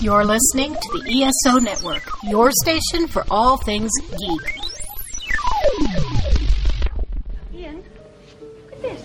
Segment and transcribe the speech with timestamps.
[0.00, 4.60] You're listening to the ESO Network, your station for all things geek.
[7.54, 7.82] Ian,
[8.40, 9.02] look at this.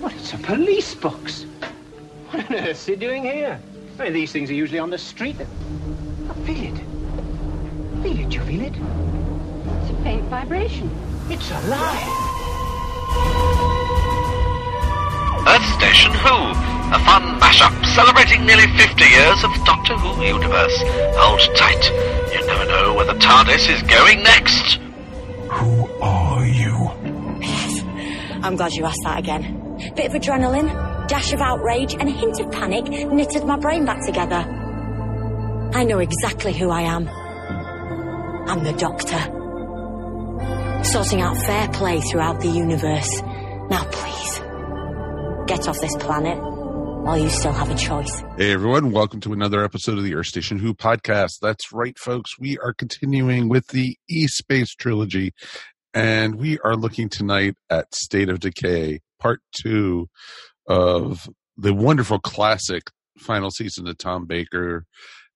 [0.00, 1.46] What, it's a police box.
[2.30, 3.58] What on earth is he doing here?
[3.98, 5.36] I mean, these things are usually on the street.
[5.40, 6.78] Oh, feel it.
[8.02, 8.74] Feel it, you feel it?
[9.82, 10.90] It's a faint vibration.
[11.30, 12.08] It's alive.
[15.48, 20.74] Earth Station Who, a fun mashup celebrating nearly 50 years of Doctor Who universe.
[21.20, 21.84] Hold tight.
[22.32, 24.80] You never know where the TARDIS is going next.
[25.50, 26.90] Who are you?
[27.40, 27.82] Yes,
[28.42, 29.76] I'm glad you asked that again.
[29.96, 34.04] Bit of adrenaline, dash of outrage, and a hint of panic knitted my brain back
[34.06, 34.46] together.
[35.74, 37.06] I know exactly who I am.
[38.48, 39.34] I'm the Doctor.
[40.84, 43.20] Sorting out fair play throughout the universe.
[43.68, 44.38] Now, please,
[45.46, 46.57] get off this planet
[47.02, 48.22] while you still have a choice.
[48.36, 51.38] Hey everyone, welcome to another episode of the Earth Station Who podcast.
[51.40, 52.38] That's right, folks.
[52.38, 55.32] We are continuing with the E Space trilogy,
[55.94, 60.08] and we are looking tonight at State of Decay, part two
[60.66, 64.84] of the wonderful classic final season of Tom Baker,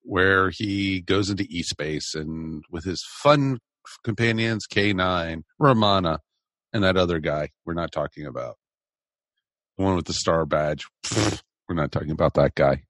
[0.02, 3.58] where he goes into E Space and with his fun
[4.04, 6.20] companions, K9, Romana,
[6.72, 8.56] and that other guy we're not talking about.
[9.78, 10.86] The one with the star badge.
[11.72, 12.82] We're not talking about that guy.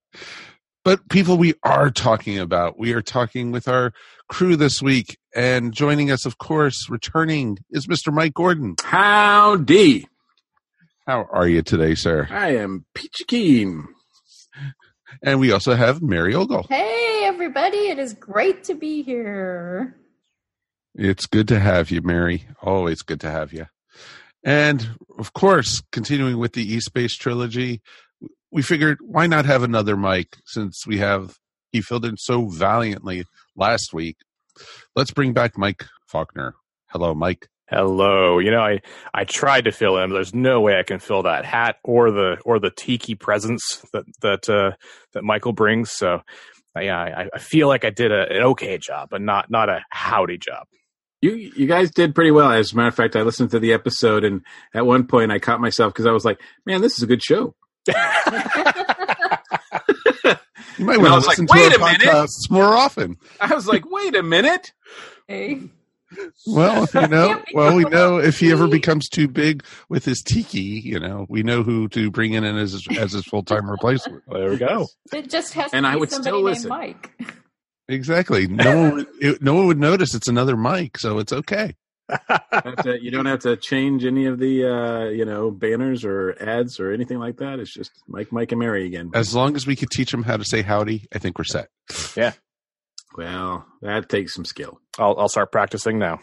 [0.85, 3.93] But people we are talking about, we are talking with our
[4.29, 5.19] crew this week.
[5.37, 8.13] And joining us, of course, returning is Mr.
[8.13, 8.75] Mike Gordon.
[8.83, 10.09] Howdy.
[11.07, 12.27] How are you today, sir?
[12.29, 13.87] I am Peachy Keen.
[15.23, 16.67] And we also have Mary Ogle.
[16.69, 17.77] Hey, everybody.
[17.77, 19.95] It is great to be here.
[20.97, 22.47] It's good to have you, Mary.
[22.61, 23.67] Always good to have you.
[24.43, 27.81] And of course, continuing with the East Space trilogy,
[28.53, 31.37] we figured why not have another Mike since we have
[31.73, 33.25] he filled in so valiantly
[33.57, 34.19] last week.
[34.95, 36.55] Let's bring back Mike Faulkner.
[36.89, 37.49] Hello, Mike.
[37.69, 38.39] Hello.
[38.39, 38.83] You know, I
[39.15, 42.11] I tried to fill in, but there's no way I can fill that hat or
[42.11, 44.77] the or the tiki presence that that uh,
[45.15, 45.91] that Michael brings.
[45.91, 46.21] So,
[46.77, 49.71] uh, yeah, I, I feel like I did a, an okay job, but not not
[49.71, 50.67] a howdy job.
[51.23, 52.51] You you guys did pretty well.
[52.51, 54.43] As a matter of fact, I listened to the episode, and
[54.75, 57.23] at one point I caught myself because I was like, "Man, this is a good
[57.23, 57.55] show."
[60.79, 63.17] You might want was to like, listen "Wait to a our minute." podcasts more often.
[63.41, 64.73] I was like, "Wait a minute."
[65.29, 65.61] Hey.
[66.47, 70.61] Well, you know, well, we know if he ever becomes too big with his tiki,
[70.61, 74.23] you know, we know who to bring in as his, as his full time replacement.
[74.31, 74.89] There we go.
[75.13, 76.69] It just has And to I be would somebody still named listen.
[76.69, 77.11] Mike.
[77.89, 78.47] Exactly.
[78.47, 81.75] No one, would- it, no one would notice it's another Mike, so it's okay.
[82.51, 83.03] That's it.
[83.03, 86.93] you don't have to change any of the uh, you know banners or ads or
[86.93, 87.59] anything like that.
[87.59, 89.11] It's just Mike, Mike, and Mary again.
[89.15, 91.69] As long as we could teach them how to say howdy, I think we're set.
[92.17, 92.33] Yeah.
[93.17, 94.79] Well, that takes some skill.
[94.99, 96.21] I'll I'll start practicing now.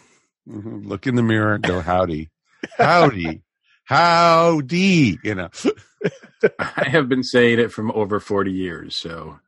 [0.47, 0.85] Mhm.
[0.85, 2.29] Look in the mirror go howdy,
[2.78, 3.41] howdy,
[3.85, 5.19] howdy.
[5.23, 5.49] You know,
[6.59, 9.39] I have been saying it from over forty years, so.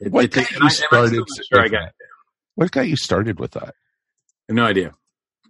[0.00, 0.70] It, What it takes- got you and I- and I'm
[1.16, 1.92] started Sure, I with got that?
[2.54, 3.74] what got you started with that?
[4.48, 4.94] No idea.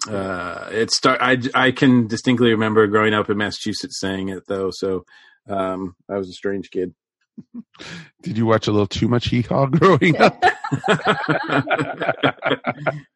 [0.07, 1.21] Uh, it start.
[1.21, 4.71] I I can distinctly remember growing up in Massachusetts saying it though.
[4.71, 5.05] So
[5.49, 6.95] um, I was a strange kid.
[8.23, 10.41] Did you watch a little too much hee haw growing up?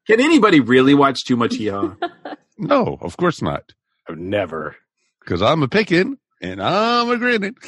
[0.06, 1.94] can anybody really watch too much hee haw?
[2.58, 3.72] No, of course not.
[4.08, 4.76] I've never.
[5.20, 7.56] Because I'm a picking and I'm a grinning.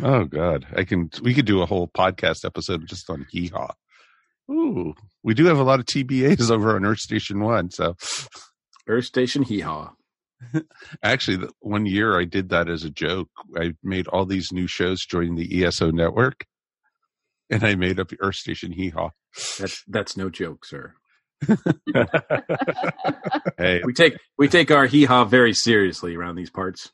[0.00, 1.10] Oh God, I can.
[1.22, 3.72] We could do a whole podcast episode just on hee haw.
[4.50, 7.70] Ooh, we do have a lot of TBAs over on Earth Station One.
[7.70, 7.94] So
[8.88, 9.92] Earth Station hee haw.
[11.02, 13.28] actually, the, one year I did that as a joke.
[13.56, 16.46] I made all these new shows joining the ESO network,
[17.50, 19.10] and I made up Earth Station hee haw.
[19.58, 20.94] That's that's no joke, sir.
[23.58, 26.92] Hey, We take we take our hee haw very seriously around these parts.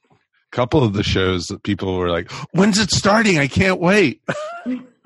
[0.55, 3.39] A couple of the shows that people were like, "When's it starting?
[3.39, 4.23] I can't wait."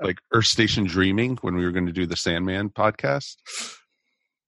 [0.00, 3.36] like Earth Station Dreaming when we were going to do the Sandman podcast,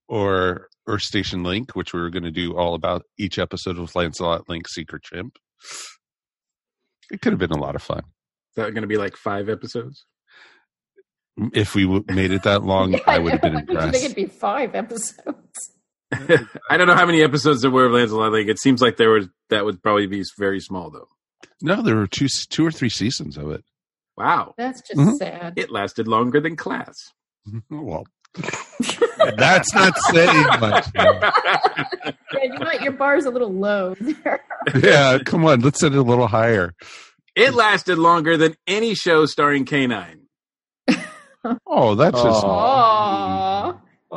[0.08, 3.94] or Earth Station Link, which we were going to do all about each episode of
[3.94, 5.38] Lancelot Link Secret Chimp.
[7.10, 9.48] It could have been a lot of fun Is that going to be like five
[9.48, 10.04] episodes?
[11.54, 12.92] if we w- made it that long.
[12.98, 13.88] Yeah, I would have been impressed.
[13.88, 15.72] I think it'd be five episodes.
[16.12, 18.48] I don't know how many episodes there were of Lancelot Link.
[18.48, 21.08] It seems like there was that would probably be very small though.
[21.62, 23.62] No, there were two, two or three seasons of it.
[24.16, 25.16] Wow, That's just Mhm.
[25.16, 25.52] sad.
[25.56, 26.94] it lasted longer than class.
[27.70, 28.04] Well,
[29.36, 30.86] That's not saying much.
[32.34, 34.44] Yeah, you might, your bar's a little low there.
[34.82, 36.74] Yeah, come on, let's set it a little higher.
[37.34, 40.20] It lasted longer than any show starring K9.
[41.66, 42.46] Oh, that's just Aww.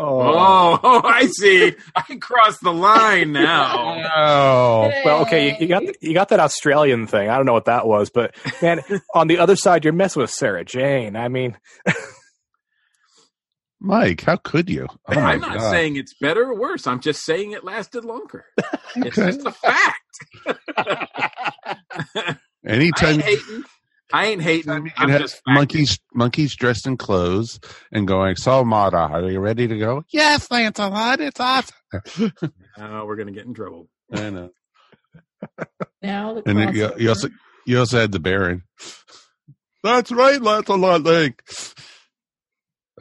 [0.04, 1.76] Oh, oh, I see.
[1.96, 4.00] I crossed the line now.
[4.14, 4.84] Oh.
[4.86, 4.92] oh.
[5.06, 7.30] Well, okay, you, you got you got that Australian thing.
[7.30, 8.82] I don't know what that was, but man,
[9.16, 11.16] on the other side, you're messing with Sarah Jane.
[11.16, 11.58] I mean,
[13.80, 14.88] Mike, how could you?
[15.08, 15.72] Oh I'm not God.
[15.72, 16.88] saying it's better or worse.
[16.88, 18.46] I'm just saying it lasted longer.
[18.96, 19.98] It's just a fact.
[22.16, 23.64] I Anytime ain't hating.
[24.14, 24.92] I ain't hating.
[24.98, 25.54] I'm just facting.
[25.54, 27.60] monkeys monkeys dressed in clothes
[27.92, 30.04] and going, So Mata, are you ready to go?
[30.12, 31.76] Yes, Lancelot, it's awesome.
[32.78, 33.90] Oh, we're gonna get in trouble.
[34.14, 34.50] I know.
[36.02, 37.30] Now the And then you, you also
[37.66, 38.64] you also had the Baron.
[39.84, 41.44] That's right, Lancelot Link.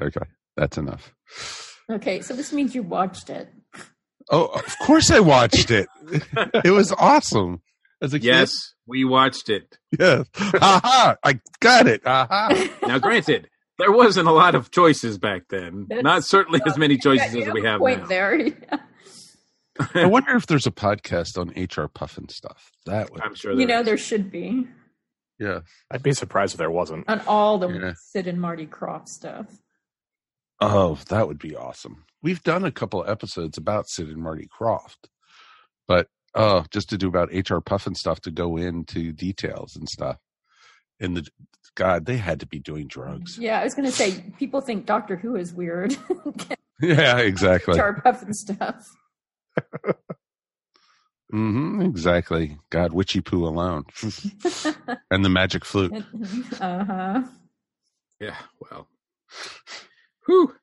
[0.00, 1.14] Okay, that's enough.
[1.90, 3.48] Okay, so this means you watched it.
[4.30, 5.88] Oh, of course I watched it.
[6.64, 7.62] it was awesome.
[8.02, 8.26] As a kid.
[8.90, 9.78] Yes, we watched it.
[9.98, 10.26] Yes.
[10.60, 11.16] Aha!
[11.25, 12.02] I got it.
[12.06, 12.69] Aha!
[12.87, 13.48] Now, granted,
[13.78, 15.87] there wasn't a lot of choices back then.
[15.88, 18.06] That's- Not certainly as many choices Yeah, as we have point now.
[18.06, 18.52] there.
[19.94, 22.56] I wonder if there's a podcast on HR Pufnstuf.
[22.87, 23.52] That would, I'm sure.
[23.52, 23.87] you there know, is.
[23.87, 24.66] there should be
[25.38, 25.60] yeah.
[25.90, 27.08] I'd be surprised if there wasn't.
[27.08, 27.92] on all the Yeah.
[27.96, 29.46] Sid and Marty Krofft stuff.
[30.60, 32.04] Oh, that would be awesome.
[32.22, 35.08] We've done a couple of episodes about Sid and Marty Krofft,
[35.88, 40.16] but oh, just to do about HR Pufnstuf to go into details and stuff.
[41.00, 41.26] And the
[41.76, 43.38] God, they had to be doing drugs.
[43.38, 45.96] Yeah, I was going to say, people think Doctor Who is weird.
[46.82, 47.74] Yeah, exactly.
[47.74, 48.96] Jar Puff and stuff.
[51.30, 52.56] hmm exactly.
[52.70, 53.84] God, witchy poo alone,
[55.10, 55.92] and the magic flute.
[56.60, 57.22] uh huh.
[58.18, 58.36] Yeah.
[58.60, 58.88] Well.
[60.26, 60.54] Whew.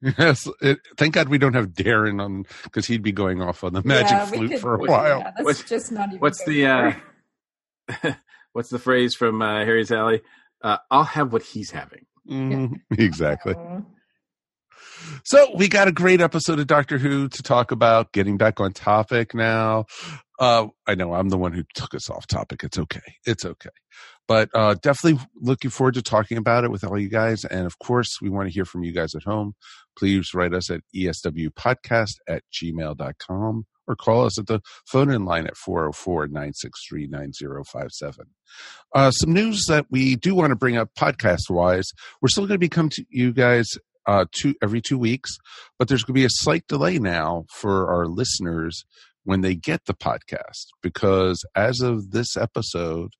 [0.00, 3.72] Yes, it, thank God we don't have Darren on because he'd be going off on
[3.72, 5.20] the magic yeah, flute could- for a yeah, while.
[5.24, 6.20] that's What's- just not even.
[6.20, 8.14] What's the uh,
[8.52, 10.20] what's the phrase from uh, Harry's Alley?
[10.62, 12.06] Uh, I'll have what he's having.
[12.30, 13.54] Mhm, Exactly.
[13.56, 13.84] Oh.
[15.24, 18.12] So we got a great episode of Doctor Who to talk about.
[18.12, 19.86] Getting back on topic now.
[20.38, 22.62] Uh, I know I'm the one who took us off topic.
[22.62, 23.14] It's okay.
[23.24, 23.70] It's okay.
[24.28, 27.44] But uh, definitely looking forward to talking about it with all you guys.
[27.44, 29.54] And of course, we want to hear from you guys at home.
[29.96, 35.46] Please write us at eswpodcast at gmail.com or call us at the phone in line
[35.46, 38.26] at 404 963 9057.
[38.94, 41.90] Uh, some news that we do want to bring up podcast wise.
[42.20, 43.66] We're still going to be coming to you guys
[44.06, 45.36] uh, two every two weeks,
[45.78, 48.84] but there's going to be a slight delay now for our listeners
[49.24, 53.10] when they get the podcast because as of this episode,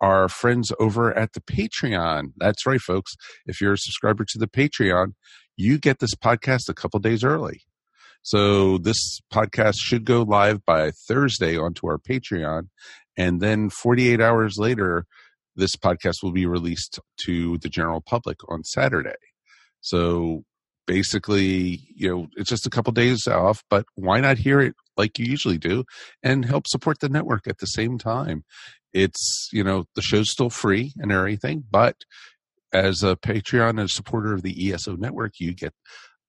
[0.00, 2.32] our friends over at the Patreon.
[2.36, 3.12] That's right, folks.
[3.46, 5.14] If you're a subscriber to the Patreon,
[5.56, 7.62] you get this podcast a couple days early.
[8.22, 12.68] So this podcast should go live by Thursday onto our Patreon.
[13.16, 15.06] And then 48 hours later,
[15.56, 19.16] this podcast will be released to the general public on Saturday.
[19.80, 20.44] So
[20.88, 25.18] basically, you know, it's just a couple days off, but why not hear it like
[25.18, 25.84] you usually do
[26.22, 28.42] and help support the network at the same time?
[28.92, 31.96] It's, you know, the show's still free and everything, but
[32.72, 35.74] as a Patreon and supporter of the ESO network, you get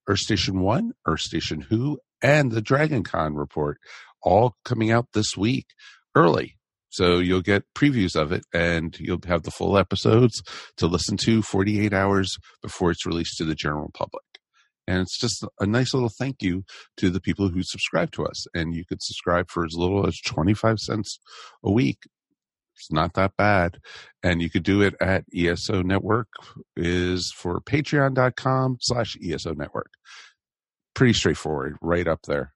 [0.07, 3.77] Earth Station 1, Earth Station Who, and the Dragon Con report
[4.21, 5.67] all coming out this week
[6.15, 6.57] early.
[6.89, 10.42] So you'll get previews of it and you'll have the full episodes
[10.78, 14.23] to listen to 48 hours before it's released to the general public.
[14.89, 16.63] And it's just a nice little thank you
[16.97, 18.47] to the people who subscribe to us.
[18.55, 21.19] And you could subscribe for as little as 25 cents
[21.63, 21.99] a week.
[22.75, 23.77] It's not that bad.
[24.23, 26.27] And you could do it at ESO Network
[26.75, 29.91] is for patreon.com slash ESO Network.
[30.95, 32.53] Pretty straightforward, right up there.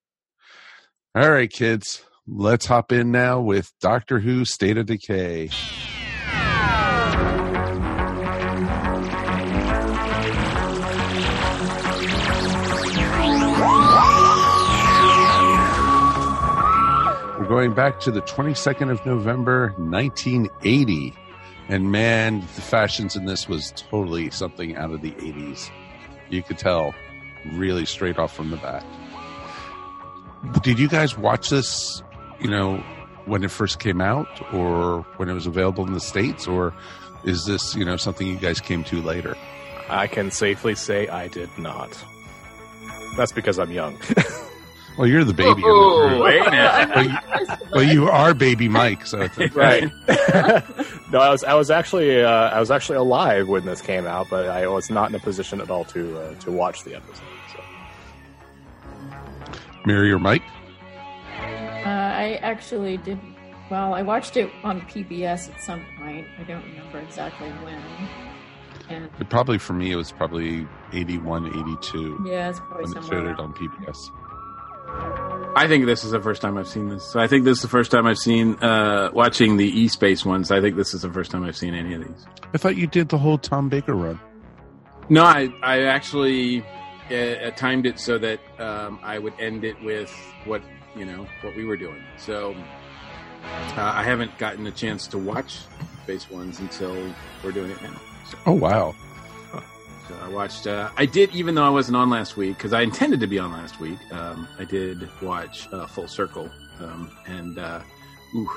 [1.14, 5.52] All right, kids, let's hop in now with Doctor Who State of Decay.
[17.44, 21.14] We're going back to the 22nd of November, 1980.
[21.68, 25.70] And man, the fashions in this was totally something out of the 80s.
[26.30, 26.96] You could tell
[27.52, 28.86] really straight off from the bat.
[30.62, 32.02] Did you guys watch this,
[32.40, 32.78] you know,
[33.26, 36.48] when it first came out or when it was available in the States?
[36.48, 36.74] Or
[37.26, 39.36] is this, you know, something you guys came to later?
[39.90, 42.02] I can safely say I did not.
[43.18, 43.98] That's because I'm young.
[44.98, 45.62] Well, you're the baby.
[45.66, 46.52] Oh, in the wait a group.
[46.54, 47.20] minute.
[47.74, 49.84] Well, you, well, you are baby Mike, so I think right.
[51.12, 54.28] no, I was I was actually uh, I was actually alive when this came out,
[54.30, 57.26] but I was not in a position at all to uh, to watch the episode.
[57.52, 57.60] So.
[59.86, 60.44] Mary or Mike.
[61.40, 63.20] Uh, I actually did.
[63.72, 66.28] Well, I watched it on PBS at some point.
[66.40, 67.82] I don't remember exactly when.
[68.90, 73.04] And It probably for me it was probably 81, 82 yeah, it's probably when it
[73.04, 73.22] somewhere.
[73.24, 74.10] showed it on PBS.
[75.56, 77.04] I think this is the first time I've seen this.
[77.04, 80.26] So I think this is the first time I've seen uh, watching the E Space
[80.26, 80.52] ones.
[80.52, 82.26] I think this is the first time I've seen any of these.
[82.54, 84.20] I thought you did the whole Tom Baker run.
[85.10, 86.66] No, I I actually
[87.12, 90.12] uh, uh, timed it so that um, I would end it with
[90.46, 90.62] what
[90.96, 92.02] you know what we were doing.
[92.18, 92.56] So
[93.44, 95.60] uh, I haven't gotten a chance to watch
[96.04, 97.14] Space Ones until
[97.44, 98.00] we're doing it now.
[98.30, 98.96] So, Oh wow!
[100.08, 100.68] So I watched.
[100.68, 103.40] Uh, I did, even though I wasn't on last week because I intended to be
[103.40, 103.98] on last week.
[104.12, 107.80] Um, I did watch uh, Full Circle, um, and uh,
[108.36, 108.50] ooh,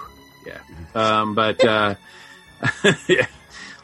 [0.46, 0.58] yeah.
[0.94, 1.94] Um, but uh,
[3.08, 3.26] yeah,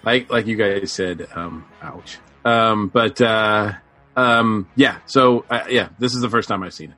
[0.02, 2.18] like like you guys said, um, ouch.
[2.44, 3.72] Um, but uh,
[4.16, 6.96] um, yeah, so uh, yeah, this is the first time I've seen it.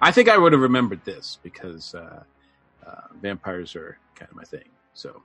[0.00, 2.22] I think I would have remembered this because uh,
[2.86, 4.68] uh, vampires are kind of my thing.
[4.94, 5.22] So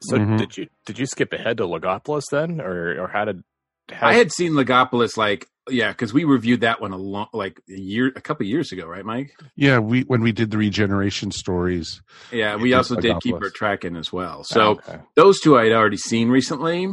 [0.00, 0.38] So Mhm.
[0.38, 3.42] did you did you skip ahead to Logopolis then, or or how did?
[3.90, 7.60] How, I had seen Logopolis like yeah, because we reviewed that one a long like
[7.68, 9.36] a year, a couple years ago, right, Mike?
[9.54, 12.02] Yeah, we when we did the regeneration stories.
[12.32, 13.22] Yeah, We did also did Logopolis.
[13.22, 14.44] keep our tracking as well.
[14.44, 14.98] So okay.
[15.14, 16.88] those two I'd already seen recently.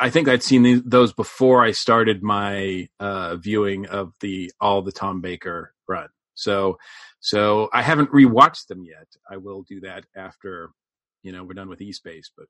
[0.00, 4.82] I think I'd seen these, those before I started my uh, viewing of the all
[4.82, 6.08] the Tom Baker run.
[6.34, 6.78] So,
[7.20, 9.06] so I haven't rewatched them yet.
[9.30, 10.70] I will do that after
[11.22, 12.30] you know we're done with E Space.
[12.36, 12.46] But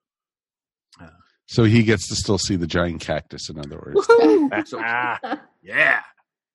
[1.48, 3.48] So he gets to still see the giant cactus.
[3.48, 4.06] In other words,
[4.70, 6.00] So- ah, yeah,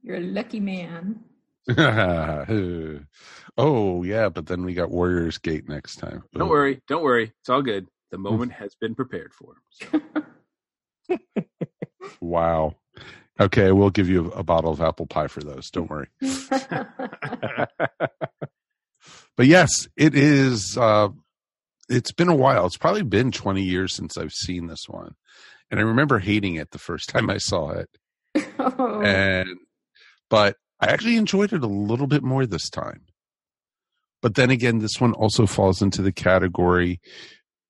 [0.02, 1.20] You're a lucky man.
[3.58, 6.24] oh yeah, but then we got Warriors Gate next time.
[6.34, 6.52] don't Ooh.
[6.52, 7.88] worry, don't worry, it's all good.
[8.12, 9.56] The moment has been prepared for.
[9.72, 10.02] So.
[12.20, 12.76] Wow.
[13.40, 15.70] Okay, we'll give you a bottle of apple pie for those.
[15.72, 16.08] Don't worry.
[19.38, 20.78] but yes, it is.
[20.78, 21.10] Uh,
[21.94, 22.66] it's been a while.
[22.66, 25.16] It's probably been 20 years since I've seen this one,
[25.72, 27.90] and I remember hating it the first time I saw it.
[28.60, 29.50] oh, And
[30.30, 33.02] but I actually enjoyed it a little bit more this time.
[34.22, 37.00] But then again, this one also falls into the category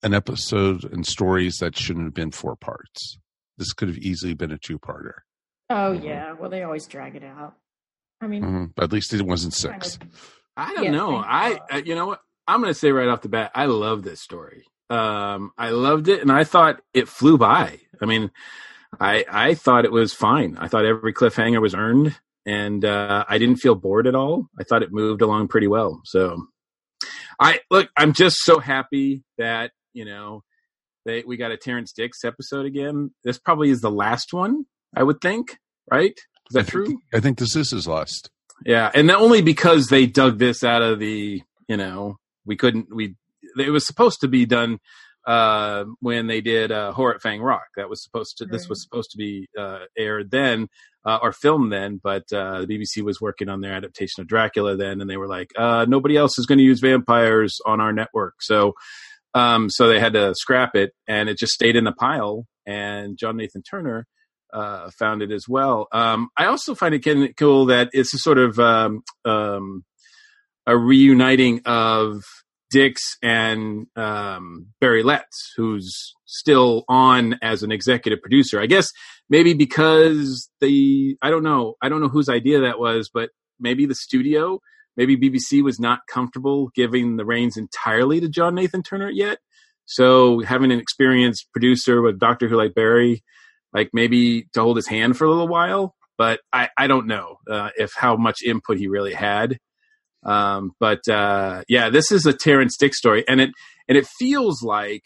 [0.03, 3.17] an episode and stories that shouldn't have been four parts.
[3.57, 5.19] This could have easily been a two-parter,
[5.69, 6.33] oh yeah.
[6.33, 7.55] Well, they always drag it out.
[8.21, 8.71] I mean, Mhm.
[8.75, 9.97] but at least it wasn't kind six.
[9.97, 11.15] of- I don't Yeah, know.
[11.17, 12.19] I, I you know what?
[12.47, 14.65] I'm going to say right off the bat, I love this story.
[14.89, 17.79] Um, I loved it, and I thought it flew by.
[18.01, 18.31] I mean,
[18.99, 20.57] I I thought it was fine.
[20.59, 24.47] I thought every cliffhanger was earned, and uh, I didn't feel bored at all.
[24.59, 26.01] I thought it moved along pretty well.
[26.05, 26.45] So,
[27.39, 27.89] I look.
[27.97, 30.43] I'm just so happy that you know
[31.05, 33.11] they we got a Terrance Dicks episode again.
[33.23, 34.65] This probably is the last one.
[34.95, 35.57] I would think.
[35.89, 36.13] Right?
[36.51, 36.97] Is I that think- true?
[37.13, 38.29] I think this is his last.
[38.65, 43.15] Yeah, and only because they dug this out of the, you know, we couldn't we.
[43.57, 44.79] It was supposed to be done
[45.25, 47.67] uh, when they did uh, Horror at Fang Rock.
[47.75, 48.45] That was supposed to.
[48.45, 50.67] This was supposed to be uh, aired then
[51.05, 54.75] uh, or filmed then, but uh, the BBC was working on their adaptation of Dracula
[54.75, 57.93] then, and they were like, uh, nobody else is going to use vampires on our
[57.93, 58.73] network, so.
[59.35, 62.45] Um, so they had to scrap it, and it just stayed in the pile.
[62.67, 64.05] And John Nathan Turner
[64.53, 65.87] uh, found it as well.
[65.91, 69.83] Um, I also find it kind of cool that it's a sort of um, um,
[70.65, 72.23] a reuniting of
[72.71, 78.59] Dicks and um, Barry Letts, who's still on as an executive producer.
[78.59, 78.89] I guess
[79.29, 83.29] maybe because the I don't know I don't know whose idea that was, but
[83.59, 84.59] maybe the studio,
[84.97, 89.39] maybe BBC was not comfortable giving the reins entirely to John Nathan Turner yet.
[89.85, 93.23] So having an experienced producer with Doctor Who like Barry
[93.73, 95.95] like maybe to hold his hand for a little while.
[96.17, 99.57] But I, I don't know uh, if how much input he really had.
[100.25, 103.51] Um, but uh, yeah, this is a Terrance Dicks story, and it
[103.87, 105.03] and it feels like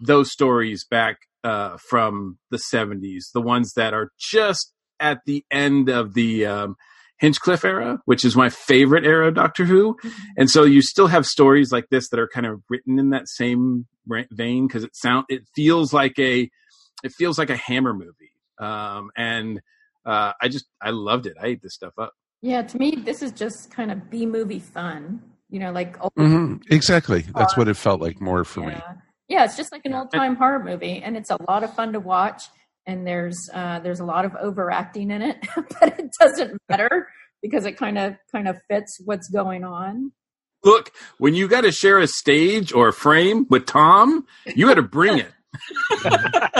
[0.00, 5.88] those stories back uh, from the '70s, the ones that are just at the end
[5.88, 6.76] of the um,
[7.18, 9.96] Hinchcliffe era, which is my favorite era of Doctor Who.
[10.36, 13.28] And so you still have stories like this that are kind of written in that
[13.28, 13.86] same
[14.30, 16.48] vein because it sound it feels like a
[17.02, 18.32] it feels like a Hammer movie.
[18.58, 19.60] Um, and
[20.06, 21.36] uh, I just I loved it.
[21.40, 22.14] I ate this stuff up.
[22.42, 25.22] Yeah, to me, this is just kind of B movie fun.
[25.50, 27.24] You know, like old, hmm Exactly.
[27.34, 28.72] That's what it felt like more for me.
[28.72, 28.92] yeah.
[29.28, 31.92] yeah, it's just like an old time horror movie, and it's a lot of fun
[31.94, 32.44] to watch.
[32.86, 37.08] And there's uh, there's a lot of overacting in it, but it doesn't matter
[37.42, 40.12] because it kind of kind of fits what's going on.
[40.64, 44.26] Look, when you got to share a stage or a frame with Tom,
[44.56, 45.30] you got to bring it.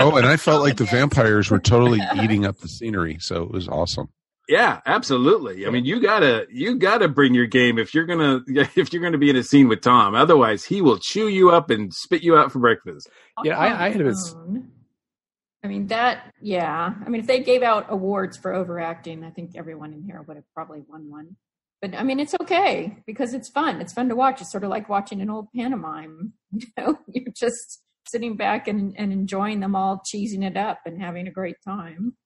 [0.00, 3.50] Oh, and I felt like the vampires were totally eating up the scenery, so it
[3.50, 4.08] was awesome.
[4.48, 5.66] Yeah, absolutely.
[5.66, 8.40] I mean, you gotta you gotta bring your game if you're gonna
[8.76, 10.14] if you're gonna be in a scene with Tom.
[10.14, 13.10] Otherwise, he will chew you up and spit you out for breakfast.
[13.44, 14.70] Yeah, I, I had was Own.
[15.62, 16.32] I mean that.
[16.40, 20.24] Yeah, I mean if they gave out awards for overacting, I think everyone in here
[20.26, 21.36] would have probably won one.
[21.82, 23.82] But I mean, it's okay because it's fun.
[23.82, 24.40] It's fun to watch.
[24.40, 26.32] It's sort of like watching an old pantomime.
[26.50, 30.98] You know, you're just sitting back and, and enjoying them all cheesing it up and
[30.98, 32.16] having a great time.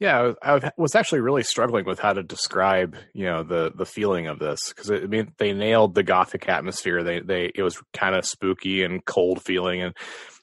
[0.00, 4.26] Yeah, I was- actually really struggling with how to describe, you know, the the feeling
[4.28, 7.02] of this because I mean they nailed the gothic atmosphere.
[7.02, 9.94] They they it was kind of spooky and cold feeling, and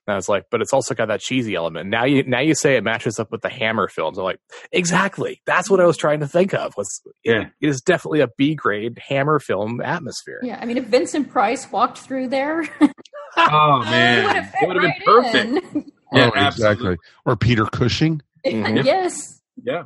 [0.08, 1.90] I was like, but it's also got that cheesy element.
[1.90, 4.18] Now you now you say it matches up with the Hammer films.
[4.18, 4.40] I'm like,
[4.74, 5.42] exactly.
[5.46, 6.74] That's what I was trying to think of.
[6.78, 7.46] Was Yeah.
[7.62, 10.42] it is definitely a B grade Hammer film atmosphere.
[10.44, 12.64] Yeah, I mean, if Vincent Price walked through there,
[13.38, 15.06] Oh man, would have it would have right been
[15.64, 15.76] perfect.
[15.76, 15.92] in.
[16.14, 16.98] Yeah, oh, exactly.
[17.26, 18.22] Or Peter Cushing.
[18.46, 18.86] Mhm.
[18.86, 19.42] yes.
[19.64, 19.84] Yeah,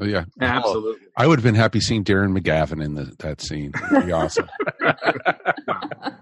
[0.00, 0.24] Oh, yeah.
[0.40, 1.06] absolutely.
[1.16, 3.72] I would have been happy seeing Darren McGavin in the, that scene.
[3.92, 4.48] It'd be awesome.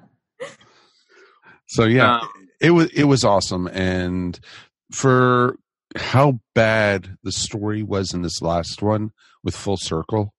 [1.68, 2.28] So yeah, Um,
[2.60, 4.38] it was it was awesome, and
[4.92, 5.56] for
[5.96, 9.12] how bad the story was in this last one
[9.42, 10.34] with Full Circle,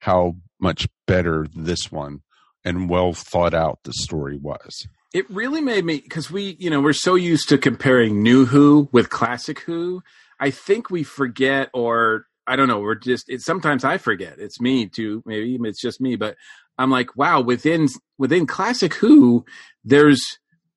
[0.00, 2.20] how much better this one
[2.64, 4.86] and well thought out the story was.
[5.14, 8.88] it really made me because we, you know, we're so used to comparing new Who
[8.92, 10.02] with classic Who.
[10.40, 12.80] I think we forget, or I don't know.
[12.80, 13.28] We're just.
[13.28, 14.38] It, sometimes I forget.
[14.38, 15.22] It's me too.
[15.26, 16.36] Maybe it's just me, but
[16.78, 17.40] I'm like, wow.
[17.40, 19.44] Within within classic Who,
[19.84, 20.24] there's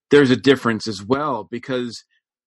[0.09, 2.03] there's a difference as well because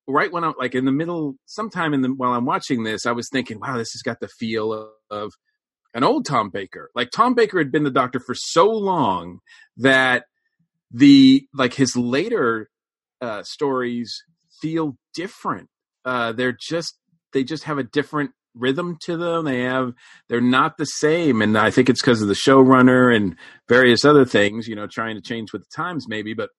[0.07, 3.13] right when I'm like in the middle, sometime in the while I'm watching this, I
[3.13, 5.33] was thinking, wow, this has got the feel of, of
[5.95, 6.91] an old Tom Baker.
[6.95, 9.41] Like Tom Baker had been the Doctor for so long
[9.77, 10.25] that
[10.91, 12.69] the like his later
[13.21, 14.23] uh, stories
[14.61, 15.69] feel different.
[16.05, 16.99] Uh, they're just
[17.35, 19.45] they just have a different rhythm to them.
[19.45, 19.93] They have
[20.29, 23.37] they're not the same, and I think it's because of the showrunner and
[23.69, 24.67] various other things.
[24.67, 26.51] You know, trying to change with the times, maybe, but.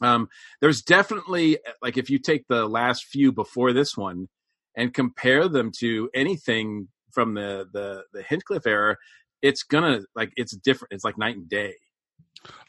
[0.00, 0.28] Um,
[0.60, 4.26] there's definitely like if you take the last few before this one
[4.76, 8.96] and compare them to anything from the the the Hinchcliffe era,
[9.42, 10.92] it's gonna like it's different.
[10.92, 11.74] It's like night and day.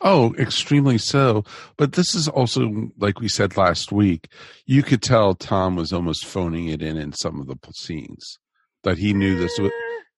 [0.01, 1.43] Oh, extremely so.
[1.77, 4.27] But this is also, like we said last week,
[4.65, 8.37] you could tell Tom was almost phoning it in in some of the scenes
[8.83, 9.71] that he knew this was.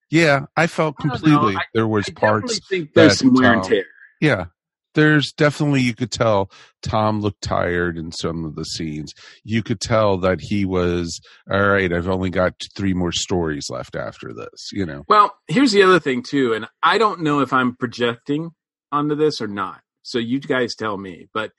[0.09, 1.13] Yeah, I felt I don't know.
[1.19, 2.59] completely I- there was I parts.
[2.69, 3.85] think there's that, some wear and tear.
[4.21, 4.45] Yeah,
[4.93, 6.49] there's definitely you could tell
[6.81, 9.13] Tom looked tired in some of the scenes.
[9.43, 11.19] You could tell that he was
[11.51, 11.91] all right.
[11.91, 14.69] I've only got three more stories left after this.
[14.71, 15.03] You know.
[15.07, 18.51] Well, here's the other thing too, and I don't know if I'm projecting
[18.95, 19.81] onto this or not.
[20.01, 21.27] So you guys tell me.
[21.33, 21.51] But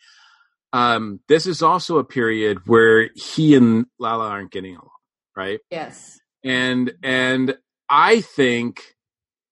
[0.72, 4.90] um, this is also a period where he and Lalla aren't getting along,
[5.36, 5.60] right?
[5.70, 6.18] Yes.
[6.44, 7.56] And and
[7.88, 8.82] I think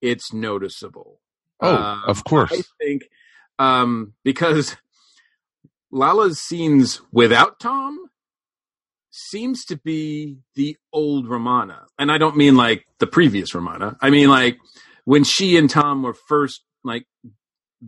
[0.01, 1.21] it's noticeable.
[1.61, 2.53] Oh, Um, of course.
[2.53, 3.03] I think
[3.59, 4.77] um, because
[5.91, 7.99] Lalla's scenes without Tom
[9.11, 13.97] seems to be the old Romana, and I don't mean like the previous Romana.
[14.01, 14.59] I mean like
[15.05, 17.07] when she and Tom were first like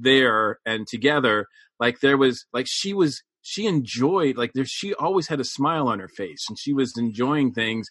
[0.00, 1.46] there and together.
[1.78, 5.88] Like there was like she was she enjoyed like there she always had a smile
[5.88, 7.87] on her face and she was enjoying things.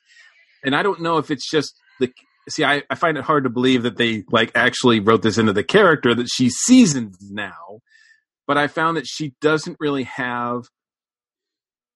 [0.63, 2.11] And I don't know if it's just the
[2.49, 5.53] see I, I find it hard to believe that they like actually wrote this into
[5.53, 7.79] the character that she's seasoned now
[8.47, 10.63] but i found that she doesn't really have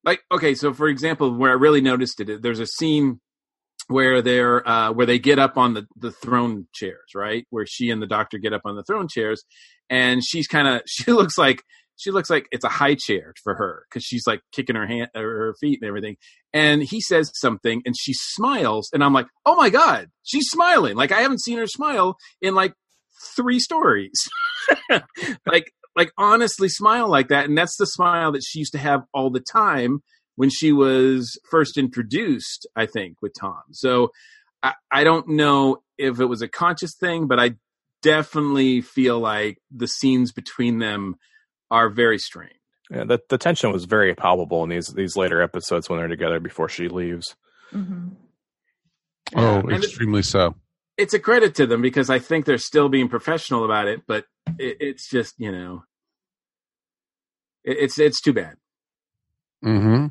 [0.04, 3.19] like okay so for example where i really noticed it there's a scene
[3.89, 7.45] where they're uh where they get up on the the throne chairs right?
[7.49, 9.43] Where she and the doctor get up on the throne chairs
[9.89, 11.63] and she's kind of she looks like
[11.97, 15.10] she looks like it's a high chair for her because she's like kicking her hand
[15.15, 16.15] or her feet and everything.
[16.54, 20.95] And he says something and she smiles and i'm like oh my god she's smiling.
[20.95, 22.73] Like i haven't seen her smile in like
[23.36, 24.13] three stories.
[25.45, 29.02] Like like honestly smile like that and that's the smile that she used to have
[29.13, 30.02] all the time
[30.39, 34.10] when she was first introduced i think with tom so
[34.63, 37.56] i, I don't know if it was a conscious thing but i
[38.02, 41.15] definitely feel like the scenes between them
[41.69, 42.54] are very strained
[42.89, 46.39] Yeah, the the tension was very palpable in these these later episodes when they're together
[46.39, 47.36] before she leaves.
[47.71, 48.08] hmm
[49.36, 50.56] Oh, And it- extremely so.
[50.97, 54.25] it's a credit to them because I think they're still being professional about it, but
[54.58, 55.84] it, it's just you know,
[57.63, 58.56] it, it's it's too bad.
[59.62, 60.08] hmm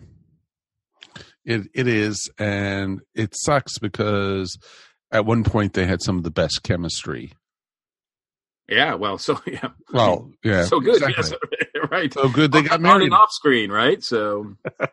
[1.48, 4.56] It it is, and it sucks because
[5.10, 7.32] at one point they had some of the best chemistry.
[8.68, 11.38] Yeah, well, so yeah, Well, yeah, so good, exactly.
[11.74, 12.12] yes, right?
[12.12, 13.12] So good they got married.
[13.12, 14.04] off screen, right?
[14.04, 14.54] So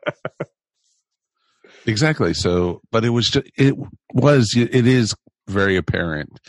[1.86, 2.34] Exactly.
[2.34, 3.76] So, but it was just, it
[4.14, 5.14] was, it is
[5.48, 6.40] very apparent.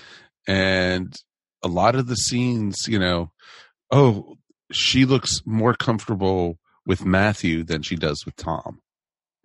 [0.47, 1.15] And
[1.63, 3.33] a lot of the scenes, you know,
[3.91, 4.37] oh,
[4.73, 8.81] she looks more comfortable with Matthew than she does with Tom.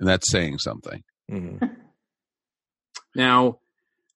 [0.02, 1.04] And that's saying something.
[1.32, 1.78] Mhm.
[3.14, 3.60] Now,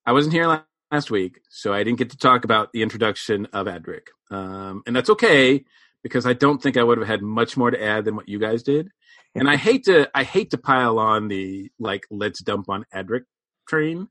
[0.06, 0.48] I wasn't here
[0.90, 4.08] last week, so I didn't get to talk about the introduction of Adric.
[4.32, 5.66] Um, and that's okay
[6.02, 8.40] because I don't think I would have had much more to add than what you
[8.40, 8.90] guys did.
[9.36, 13.24] And I hate to I hate to pile on the like let's dump on Adric
[13.68, 14.08] train,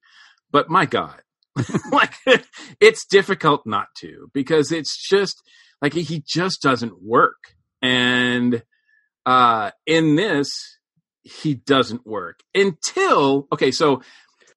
[0.51, 1.23] but my god.
[1.91, 2.13] like
[2.79, 5.43] it's difficult not to because it's just
[5.81, 7.55] like he just doesn't work.
[7.81, 8.63] And
[9.25, 10.74] uh in this
[11.25, 14.03] he doesn't work until okay, so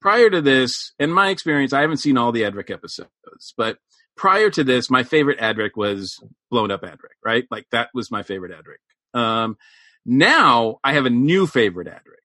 [0.00, 3.78] prior to this, in my experience, I haven't seen all the Adric episodes, but
[4.16, 7.44] prior to this, my favorite Adric was Blown Up Adric, right?
[7.50, 9.18] Like that was my favorite Adric.
[9.18, 9.56] Um,
[10.04, 12.16] now I have a new favorite Adric.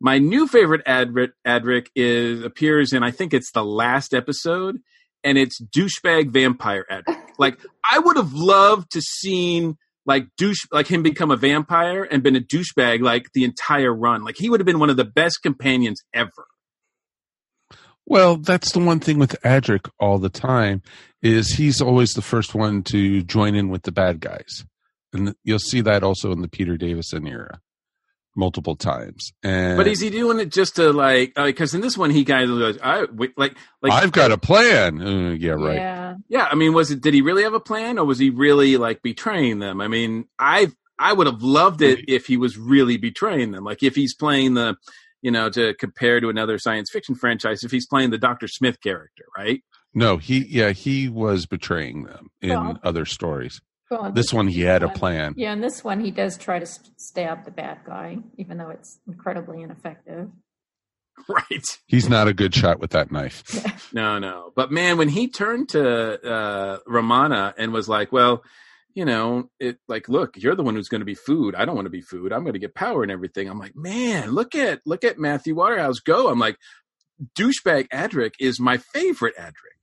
[0.00, 4.78] My new favorite Adric, Adric is appears in I think it's the last episode,
[5.22, 7.20] and it's douchebag vampire Adric.
[7.38, 7.58] like
[7.90, 12.36] I would have loved to seen like douche like him become a vampire and been
[12.36, 14.24] a douchebag like the entire run.
[14.24, 16.46] Like he would have been one of the best companions ever.
[18.06, 20.82] Well, that's the one thing with Adric all the time
[21.22, 24.64] is he's always the first one to join in with the bad guys.
[25.12, 27.60] And you'll see that also in the Peter Davison era
[28.36, 29.32] multiple times.
[29.42, 31.34] And But is he doing it just to like?
[31.34, 34.38] Because in this one, he kind of goes, "I wait, like like I've got a
[34.38, 35.00] plan.
[35.00, 35.76] Uh, yeah, right.
[35.76, 36.14] Yeah.
[36.28, 37.00] yeah." I mean, was it?
[37.00, 39.80] Did he really have a plan, or was he really like betraying them?
[39.80, 40.68] I mean, I
[40.98, 43.64] I would have loved it if he was really betraying them.
[43.64, 44.76] Like if he's playing the,
[45.22, 48.80] you know, to compare to another science fiction franchise, if he's playing the Doctor Smith
[48.80, 49.62] character, right?
[49.94, 53.60] No, he yeah, he was betraying them in Well- other stories.
[53.90, 55.34] Well, This one he had a plan.
[55.36, 58.98] Yeah, and this one, he does try to stab the bad guy, even though it's
[59.06, 60.28] incredibly ineffective.
[61.30, 61.64] Right.
[61.86, 63.42] He's not a good shot with that knife.
[63.94, 64.52] No, no.
[64.54, 68.42] But man, when he turned to uh, Romana and was like, "Well,
[68.94, 71.54] you know, it like, look, you're the one who's going to be food.
[71.54, 72.32] I don't want to be food.
[72.32, 75.54] I'm going to get power and everything." I'm like, man, look at look at Matthew
[75.54, 76.28] Waterhouse go.
[76.28, 76.58] I'm like,
[77.38, 79.75] douchebag Adric is my favorite Adric.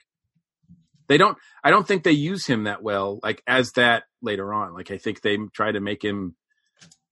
[1.07, 1.37] They don't.
[1.63, 4.73] I don't think they use him that well, like as that later on.
[4.73, 6.35] Like I think they try to make him,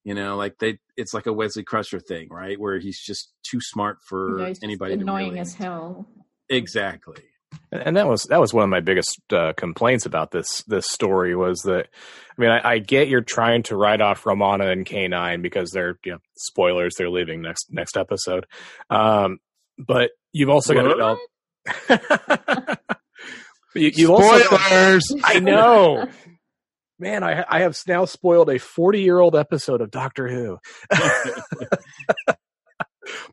[0.04, 0.80] you know, like they.
[0.98, 2.60] It's like a Wesley Crusher thing, right?
[2.60, 4.96] Where he's just too smart for Yeah, he's just anybody.
[4.96, 6.08] to annoying really- as hell.
[6.50, 7.24] Exactly.
[7.72, 10.88] And and that was that was one of my biggest uh, complaints about this this
[10.90, 11.88] story was that
[12.38, 15.72] I mean I, I get you're trying to write off Romana and K nine because
[15.72, 18.46] they're you know spoilers they're leaving next next episode,
[18.90, 19.40] um,
[19.78, 21.20] but you've also got to develop.
[23.76, 25.04] you, you've also Spoilers.
[25.24, 26.08] I know.
[27.00, 30.58] Man, I I have now spoiled a 40 year old episode of Doctor Who.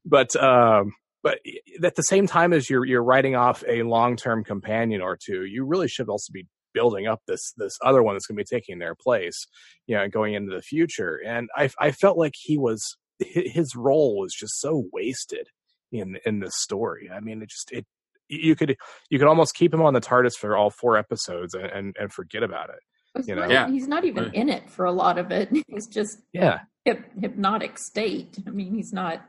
[0.04, 1.38] but um but
[1.82, 5.44] at the same time as you're you're writing off a long term companion or two,
[5.44, 8.56] you really should also be building up this this other one that's going to be
[8.56, 9.46] taking their place,
[9.86, 11.20] you know, going into the future.
[11.26, 15.48] And I I felt like he was his role was just so wasted
[15.92, 17.10] in in this story.
[17.12, 17.86] I mean, it just it
[18.28, 18.76] you could
[19.10, 22.12] you could almost keep him on the TARDIS for all four episodes and and, and
[22.12, 23.26] forget about it.
[23.26, 23.48] You know?
[23.48, 23.68] Yeah.
[23.68, 25.48] He's not even in it for a lot of it.
[25.68, 26.60] He's just Yeah.
[26.84, 28.36] hip, hypnotic state.
[28.46, 29.22] I mean, he's not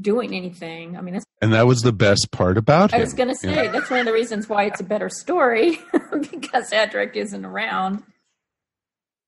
[0.00, 0.96] doing anything.
[0.96, 3.02] I mean, that's, And that was the best part about I him.
[3.02, 3.72] was going to say Yeah.
[3.72, 5.78] that's one of the reasons why it's a better story
[6.30, 8.02] because Adric isn't around.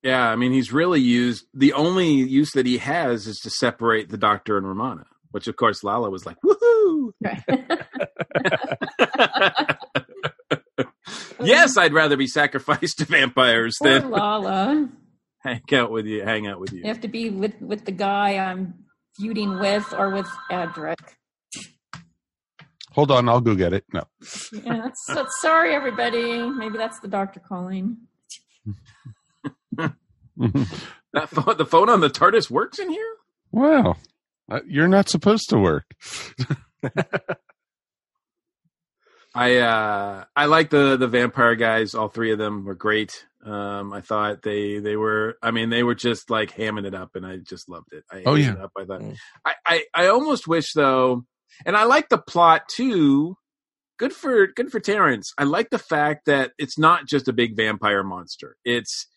[0.03, 1.45] Yeah, I mean, he's really used.
[1.53, 5.55] The only use that he has is to separate the Doctor and Romana, which of
[5.55, 7.43] course Lalla was like, "Woohoo!" Right.
[11.41, 14.89] yes, I'd rather be sacrificed to vampires Poor than Lalla.
[15.39, 16.23] hang out with you.
[16.23, 16.79] Hang out with you.
[16.79, 18.85] You have to be with with the guy I'm
[19.17, 20.99] feuding with or with Adric.
[22.93, 23.85] Hold on, I'll go get it.
[23.93, 24.03] No.
[24.51, 26.49] Yeah, that's, that's sorry, everybody.
[26.49, 27.97] Maybe that's the doctor calling.
[31.13, 33.13] That phone, the phone on the TARDIS works in here.
[33.51, 33.95] wow.
[34.51, 35.85] Uh, You're not supposed to work.
[39.33, 41.95] I uh I like the the vampire guys.
[41.95, 43.25] All three of them were great.
[43.45, 45.37] Um, I thought they they were.
[45.41, 48.03] I mean, they were just like hamming it up, and I just loved it.
[48.11, 48.51] I Oh, yeah.
[48.53, 48.71] it up.
[48.77, 49.01] I thought.
[49.01, 49.15] Mm.
[49.45, 51.23] I, I I almost wish though,
[51.65, 53.37] and I like the plot too.
[53.97, 55.31] Good for good for Terrance.
[55.37, 58.57] I like the fact that it's not just a big vampire monster.
[58.65, 59.07] It's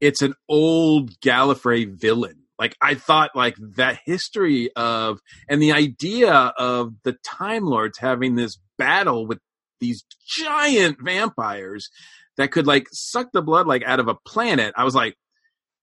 [0.00, 6.32] it's an old Gallifrey villain, Like I thought like that history of and the idea
[6.32, 9.38] of the Time Lords having this battle with
[9.80, 11.88] these giant vampires
[12.36, 14.72] that could like suck the blood like out of a planet.
[14.76, 15.16] I was like,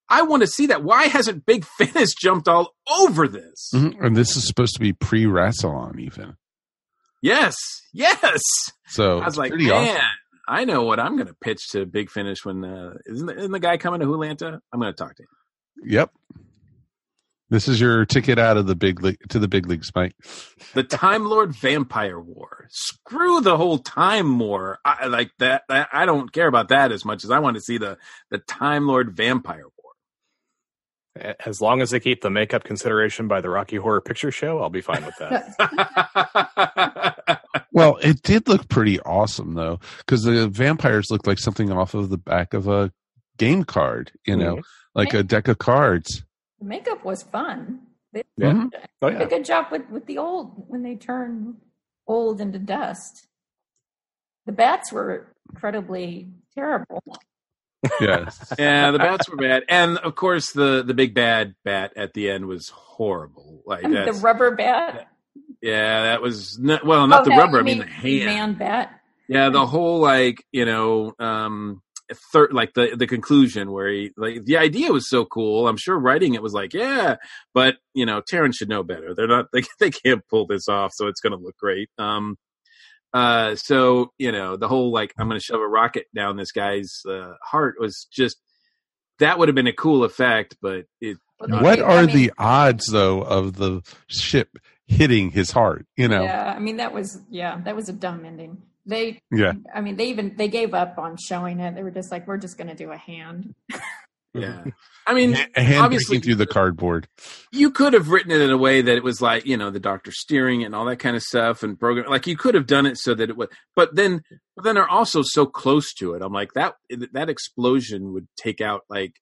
[0.10, 0.84] I want to see that.
[0.84, 3.72] Why hasn't Big Finish jumped all over this?
[3.74, 3.96] Mhm.
[4.06, 6.36] And this is supposed to be pre Rassilon, even.
[7.22, 7.56] Yes,
[7.94, 8.42] yes.
[8.88, 10.02] So I was like, man, awesome.
[10.48, 13.52] I know what I'm going to pitch to Big Finish when uh, isn't the, isn't
[13.52, 14.60] the guy coming to Hulanta?
[14.74, 15.30] I'm going to talk to him.
[15.86, 16.12] Yep.
[17.52, 20.14] This is your ticket out of the big league to the big leagues, Mike.
[20.74, 22.66] The Time Lord Vampire War.
[22.70, 24.80] Screw the whole Time War.
[24.86, 25.90] I like that, that.
[25.92, 27.98] I don't care about that as much as I want to see the
[28.30, 31.36] the Time Lord Vampire War.
[31.46, 34.70] As long as they keep the makeup consideration by the Rocky Horror Picture Show, I'll
[34.70, 37.42] be fine with that.
[37.74, 42.10] Well, it did look pretty awesome though, because the vampires looked like something off of
[42.10, 42.92] the back of a
[43.38, 44.64] game card, you know, Mhm.
[44.94, 46.24] like a deck of cards.
[46.62, 47.82] The makeup was fun.
[48.14, 48.52] They Yeah.
[48.54, 48.72] Mhm.
[49.02, 51.58] Oh did a good job with, with the old when they turn
[52.08, 53.28] old into dust.
[54.46, 57.02] The bats were incredibly terrible.
[58.00, 58.54] Yes.
[58.60, 62.30] yeah, the bats were bad, and of course the the big bad bat at the
[62.30, 63.64] end was horrible.
[63.66, 65.08] Like And the rubber bat.
[65.62, 67.60] yeah, that was not, well, not Oh, the rubber.
[67.60, 68.26] I mean the hand.
[68.26, 69.02] Man bat.
[69.28, 71.82] Yeah, the whole like you know, um,
[72.32, 75.68] third like the the conclusion where he like the idea was so cool.
[75.68, 77.16] I'm sure writing it was like yeah,
[77.54, 79.14] but you know, Terrance should know better.
[79.16, 81.90] They're not they they can't pull this off, so it's going to look great.
[81.98, 82.38] Um,
[83.14, 86.52] uh, so you know, the whole like I'm going to shove a rocket down this
[86.52, 88.38] guy's uh, heart was just
[89.20, 91.18] that would have been a cool effect, but it.
[91.38, 95.88] What I are mean- the odds though of the ship hitting his heart?
[95.98, 96.22] You know.
[96.24, 98.62] Yeah, I mean that was yeah, that was a dumb ending.
[98.86, 99.54] They Yeah.
[99.74, 101.76] I mean they even they gave up on showing it.
[101.76, 103.54] They were just like, we're just gonna do a hand.
[104.34, 104.64] Yeah,
[105.06, 107.10] I mean, A hand obviously, breaking through the cardboard.
[107.52, 109.80] you could have written it in a way that it was like you know the
[109.82, 112.66] doctor steering it and all that kind of stuff and program like you could have
[112.66, 114.22] done it so that it would but then
[114.56, 116.76] but then they're also so close to it i'm like that
[117.12, 119.16] that explosion would take out like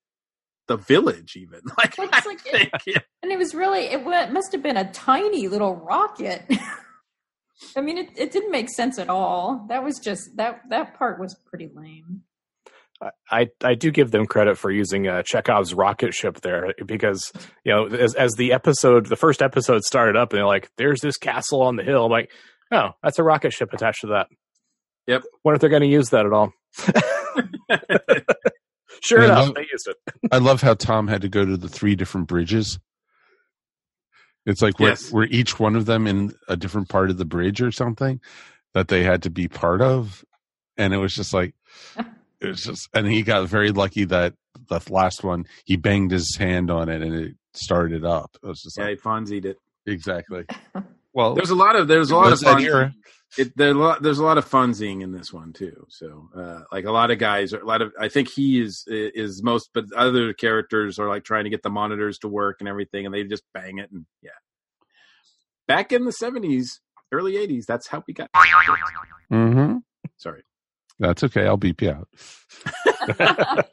[0.67, 2.99] the village even like It's like- think, yeah.
[3.23, 6.43] And it was really it, it must have been a tiny little rocket.
[7.75, 9.65] I mean it, it didn't make sense at all.
[9.69, 12.21] That was just that that part was pretty lame.
[13.31, 17.31] I, I do give them credit for using uh, Chekhov's rocket ship there because
[17.63, 20.99] you know as, as the episode the first episode started up and they're like there's
[20.99, 22.29] this castle on the hill I'm like
[22.73, 24.27] oh that's a rocket ship attached to that
[25.07, 25.23] Yep.
[25.45, 26.51] wonder if they're going to use that at all
[29.01, 29.95] sure I enough love- they used it
[30.31, 32.79] I love how Tom had to go to the three different bridges.
[34.49, 35.11] It's like we're, Yes.
[35.11, 38.19] we're each one of them in a different part of the bridge or something
[38.73, 40.23] that they had to be part of.
[40.77, 41.53] And it was just like,
[42.41, 44.33] it was just, and he got very lucky that
[44.67, 48.37] the last one, he banged his hand on it and it started up.
[48.43, 50.45] It was just yeah like, he fonzied it exactly.
[51.11, 52.93] Well, there's a lot of there's a lot of was that fun era.
[53.37, 55.85] It, there, there's a lot of funzing in this one too.
[55.89, 58.83] So, uh, like a lot of guys, are a lot of I think he is
[58.87, 62.67] is most, but other characters are like trying to get the monitors to work and
[62.67, 64.31] everything, and they just bang it and yeah.
[65.67, 66.79] Back in the '70s,
[67.11, 68.29] early '80s, that's how we got.
[69.29, 69.77] hmm
[70.17, 70.43] Sorry.
[70.99, 71.45] That's okay.
[71.45, 72.09] I'll beep you out.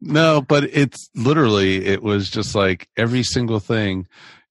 [0.00, 4.06] No, but it's literally, it was just like every single thing,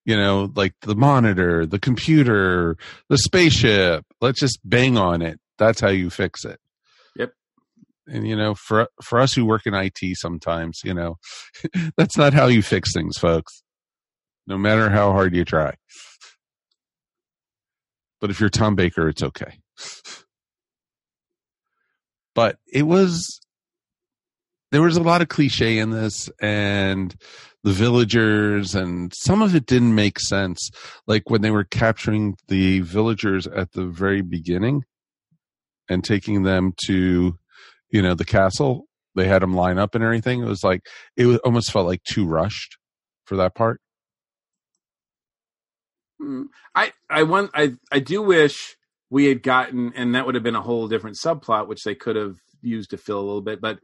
[0.07, 2.77] you know, like the monitor, the computer,
[3.09, 4.05] the spaceship.
[4.21, 5.37] Let's just bang on it.
[5.57, 6.59] That's how you fix it.
[7.17, 7.33] Yep.
[8.07, 11.17] And you know, for for us who work in IT, sometimes you know,
[11.97, 13.61] that's not how you fix things, folks.
[14.47, 15.75] No matter how hard you try.
[18.21, 19.59] But if you're Tom Baker, it's okay.
[22.33, 23.41] But it was
[24.71, 27.15] there was a lot of cliche in this and
[27.67, 30.71] the villagers and some of it didn't make sense
[31.05, 34.85] like when they were capturing the villagers at the very beginning
[35.89, 37.37] and taking them to
[37.89, 40.79] you know the castle they had them line up and everything it was like
[41.17, 42.77] it was, almost felt like too rushed
[43.25, 43.81] for that part
[46.21, 46.43] Hmm.
[46.73, 48.77] I I want I I do wish
[49.09, 52.15] we had gotten, and that would have been a whole different subplot, which they could
[52.15, 53.61] have used to fill a little bit.
[53.61, 53.79] But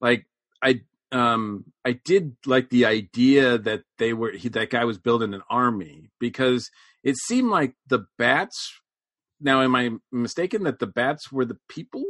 [0.00, 0.26] like
[0.60, 0.80] I
[1.12, 5.42] um I did like the idea that they were he, that guy was building an
[5.48, 6.68] army because
[7.04, 8.72] it seemed like the bats.
[9.40, 12.04] Now, am I mistaken that the bats were the people?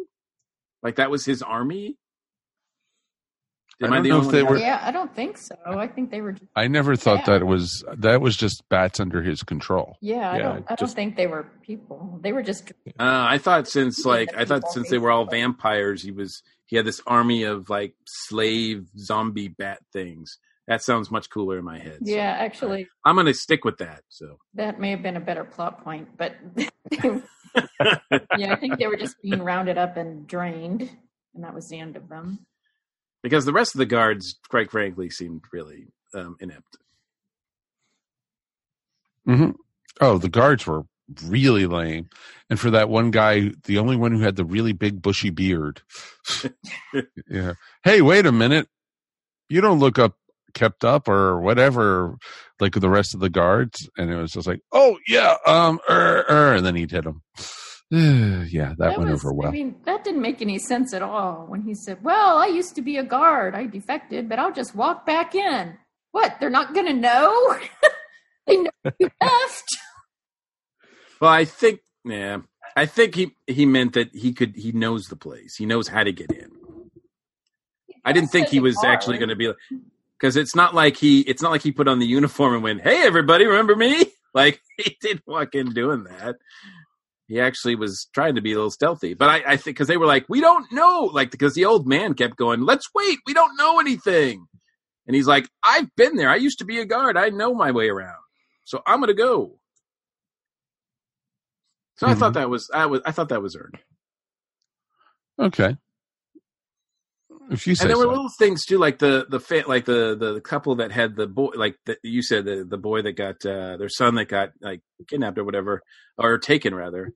[0.82, 1.96] Like that was his army?
[3.82, 4.52] Am I I, don't the know only if they one?
[4.54, 5.54] were- Yeah, I don't think so.
[5.66, 7.24] I think they were just i never thought Yeah.
[7.34, 10.74] that it was that was just bats under his control yeah, I Yeah, don't I
[10.76, 12.18] don't think they were people.
[12.22, 16.02] They were just Uh, I thought since like I thought since they were all vampires,
[16.02, 20.38] he was he had this army of like slave zombie bat things.
[20.66, 21.98] That sounds much cooler in my head.
[22.04, 24.02] so Yeah, actually, I'm gonna stick with that.
[24.08, 26.34] So that may have been a better plot point, but
[28.36, 30.90] yeah, I think they were just being rounded up and drained,
[31.34, 32.46] and that was the end of them.
[33.22, 36.76] because the rest of the guards, quite frankly, seemed really um, inept.
[39.28, 39.50] Mm-hmm.
[40.00, 40.84] Oh, the guards were
[41.24, 42.08] really lame.
[42.50, 45.82] And for that one guy, the only one who had the really big bushy beard.
[47.30, 47.54] yeah.
[47.84, 48.68] Hey, wait a minute.
[49.48, 50.14] You don't look up
[50.54, 52.16] kept up or whatever
[52.60, 53.88] like the rest of the guards.
[53.96, 57.22] And it was just like, oh yeah, um er, er, and then he'd hit him.
[57.90, 59.48] yeah, that, went was, over well.
[59.48, 62.74] I mean, that didn't make any sense at all when he said, Well, I used
[62.74, 63.54] to be a guard.
[63.54, 65.76] I defected, but I'll just walk back in.
[66.10, 66.36] What?
[66.40, 67.56] They're not going to know?
[68.46, 69.64] they know you left.
[71.20, 72.38] Well, I think, yeah,
[72.76, 75.56] I think he he meant that he could he knows the place.
[75.56, 76.50] He knows how to get in.
[78.04, 79.52] I didn't think he was actually going to be
[80.18, 82.82] because it's not like he it's not like he put on the uniform and went,
[82.82, 86.36] "Hey, everybody, remember me?" Like he didn't walk in doing that.
[87.26, 89.96] He actually was trying to be a little stealthy, but I, I think because they
[89.96, 93.32] were like, "We don't know," like because the old man kept going, "Let's wait, we
[93.32, 94.46] don't know anything,"
[95.06, 96.28] and he's like, "I've been there.
[96.28, 97.16] I used to be a guard.
[97.16, 98.20] I know my way around,
[98.64, 99.58] so I'm gonna go."
[101.96, 103.78] So I thought that was I was I thought that was earned.
[105.38, 105.76] Okay.
[107.50, 110.16] If you say and there were little things too, like the the fa- like the,
[110.18, 113.12] the the couple that had the boy, like the, you said the the boy that
[113.12, 115.82] got uh, their son that got like kidnapped or whatever,
[116.18, 117.12] or taken rather.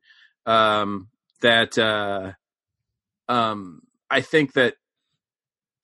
[0.46, 1.08] Um,
[1.42, 2.32] that uh,
[3.28, 4.74] um, I think that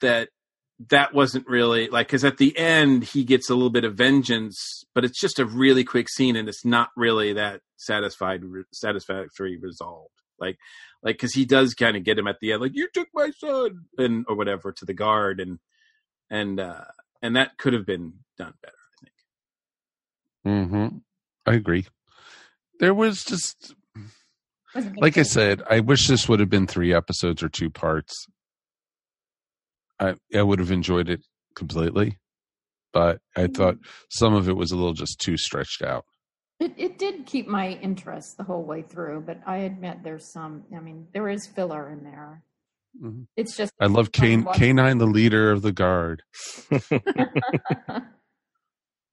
[0.00, 0.28] that
[0.91, 4.85] that wasn't really like because at the end he gets a little bit of vengeance,
[4.95, 10.12] but it's just a really quick scene and it's not really that satisfied satisfactory resolved.
[10.39, 10.59] Like
[11.03, 13.31] like because he does kind of get him at the end, like you took my
[13.31, 15.59] son and or whatever to the guard and
[16.31, 16.85] and uh
[17.23, 18.77] and that could have been done better.
[19.03, 19.09] I
[20.45, 20.69] think.
[20.69, 20.99] Hmm
[21.47, 21.87] I agree.
[22.81, 23.75] There was just,
[24.97, 28.27] like I said, I wish this would have been three episodes or two parts.
[30.00, 31.20] I I would have enjoyed it
[31.54, 32.18] completely,
[32.92, 33.76] but I thought
[34.11, 36.04] some of it was a little just too stretched out.
[36.59, 40.64] It, it did keep my interest the whole way through, but I admit there's some,
[40.74, 42.42] I mean, there is filler in there.
[43.02, 43.26] Mhm.
[43.37, 43.72] It's just.
[43.78, 46.22] I love Kane, Canine, the leader of the guard.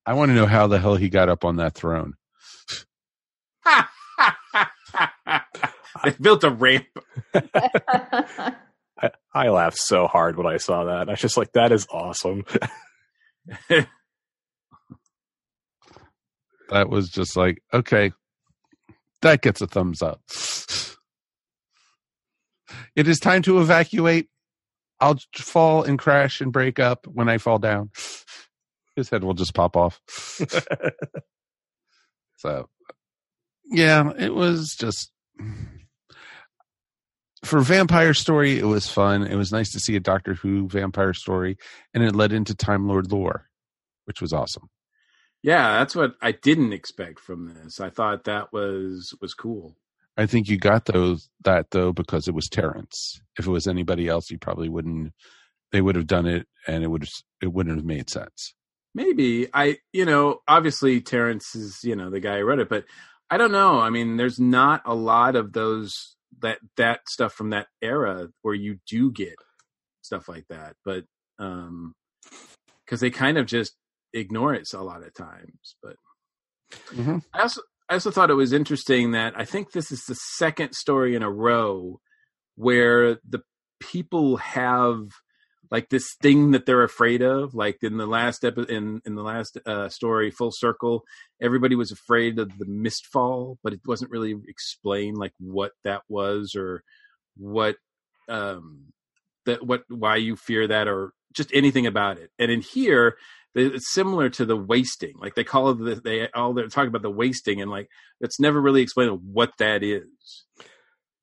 [0.05, 2.13] I want to know how the hell he got up on that throne.
[6.03, 6.85] they built a ramp.
[9.03, 11.09] I, I laughed so hard when I saw that.
[11.09, 12.45] I was just like, that is awesome.
[16.69, 18.13] That was just like, okay,
[19.21, 20.21] that gets a thumbs up.
[22.95, 24.29] It is time to evacuate.
[24.99, 27.91] I'll fall and crash and break up when I fall down.
[28.95, 29.99] His head will just pop off.
[32.37, 32.69] so,
[33.65, 35.11] yeah, it was just
[37.43, 38.57] for vampire story.
[38.57, 39.23] It was fun.
[39.23, 41.57] It was nice to see a Doctor Who vampire story,
[41.93, 43.49] and it led into Time Lord lore,
[44.05, 44.69] which was awesome.
[45.41, 47.79] Yeah, that's what I didn't expect from this.
[47.79, 49.75] I thought that was was cool.
[50.15, 53.21] I think you got those that though because it was Terrance.
[53.37, 55.13] If it was anybody else, you probably wouldn't.
[55.71, 57.07] They would have done it, and it would
[57.41, 58.53] it wouldn't have made sense.
[58.95, 62.85] Maybe I, you know, obviously Terrance is, you know, the guy who wrote it, but
[63.29, 63.79] I don't know.
[63.79, 68.55] I mean, there's not a lot of those that that stuff from that era where
[68.55, 69.35] you do get
[70.01, 71.05] stuff like that, but
[71.39, 71.93] um
[72.85, 73.75] because they kind of just
[74.13, 75.75] ignore it a lot of times.
[75.81, 75.95] But
[76.93, 77.19] Mm-hmm.
[77.33, 80.73] I also I also thought it was interesting that I think this is the second
[80.73, 81.99] story in a row
[82.55, 83.41] where the
[83.79, 85.07] people have
[85.73, 87.55] like this thing that they're afraid of.
[87.55, 91.03] Like in the last epi- in in the last uh, story, Full Circle,
[91.41, 96.53] everybody was afraid of the mistfall, but it wasn't really explained like what that was
[96.55, 96.83] or
[97.35, 97.75] what
[98.29, 98.93] um
[99.47, 102.29] that what why you fear that or just anything about it.
[102.37, 103.17] And in here,
[103.55, 105.13] it's similar to the wasting.
[105.19, 107.89] Like they call it the, they all they're talking about the wasting, and like
[108.21, 110.45] it's never really explained what that is.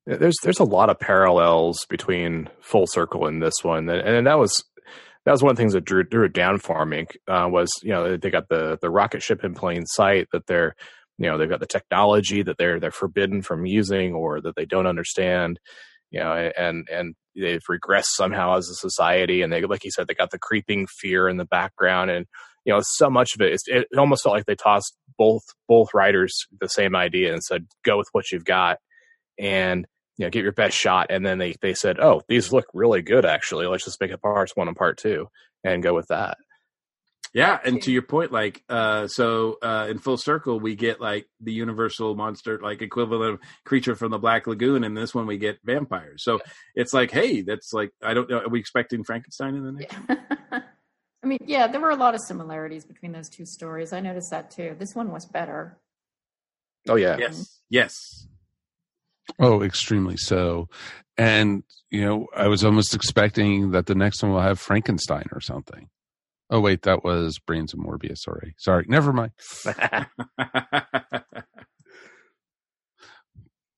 [0.05, 4.39] There's there's a lot of parallels between Full Circle and this one, and, and that
[4.39, 4.63] was
[5.25, 7.05] that was one of the things that drew, drew it down me.
[7.27, 10.75] Uh, was you know they got the the rocket ship in plain sight that they're
[11.19, 14.65] you know they've got the technology that they're they're forbidden from using or that they
[14.65, 15.59] don't understand,
[16.09, 20.07] you know, and and they've regressed somehow as a society, and they like you said
[20.07, 22.25] they got the creeping fear in the background, and
[22.65, 26.33] you know so much of it, it almost felt like they tossed both both writers
[26.59, 28.77] the same idea and said go with what you've got
[29.41, 29.85] and
[30.17, 31.07] you know, get your best shot.
[31.09, 33.67] And then they, they said, oh, these look really good, actually.
[33.67, 35.29] Let's just make it parts one and part two
[35.63, 36.37] and go with that.
[37.33, 41.27] Yeah, and to your point, like, uh, so uh, in full circle, we get like
[41.39, 45.37] the universal monster, like equivalent of creature from the Black Lagoon, and this one we
[45.37, 46.25] get vampires.
[46.25, 46.39] So
[46.75, 49.95] it's like, hey, that's like, I don't know, are we expecting Frankenstein in the next?
[51.23, 53.93] I mean, yeah, there were a lot of similarities between those two stories.
[53.93, 54.75] I noticed that too.
[54.77, 55.79] This one was better.
[56.89, 57.17] Oh yeah.
[57.17, 57.61] Yes.
[57.69, 58.27] Yes.
[59.39, 60.69] Oh, extremely so.
[61.17, 65.41] And, you know, I was almost expecting that the next one will have Frankenstein or
[65.41, 65.89] something.
[66.49, 68.19] Oh, wait, that was Brains of Morbius.
[68.19, 68.55] Sorry.
[68.57, 68.85] Sorry.
[68.87, 69.31] Never mind.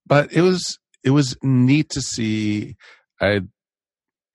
[0.05, 2.75] but it was, it was neat to see.
[3.21, 3.41] I,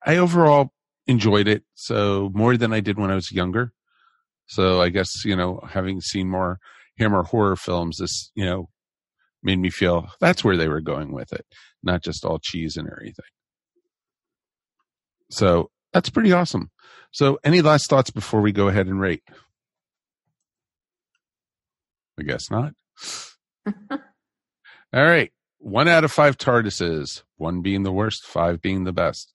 [0.05, 0.71] I overall
[1.07, 1.63] enjoyed it.
[1.75, 3.73] So more than I did when I was younger.
[4.47, 6.59] So I guess, you know, having seen more
[6.97, 8.69] Hammer horror films, this, you know,
[9.41, 11.45] made me feel that's where they were going with it,
[11.83, 13.25] not just all cheese and everything.
[15.29, 16.71] So that's pretty awesome.
[17.11, 19.23] So, any last thoughts before we go ahead and rate?
[22.19, 22.73] I guess not.
[23.65, 23.99] all
[24.93, 25.31] right.
[25.57, 29.33] One out of five TARDISes, one being the worst, five being the best.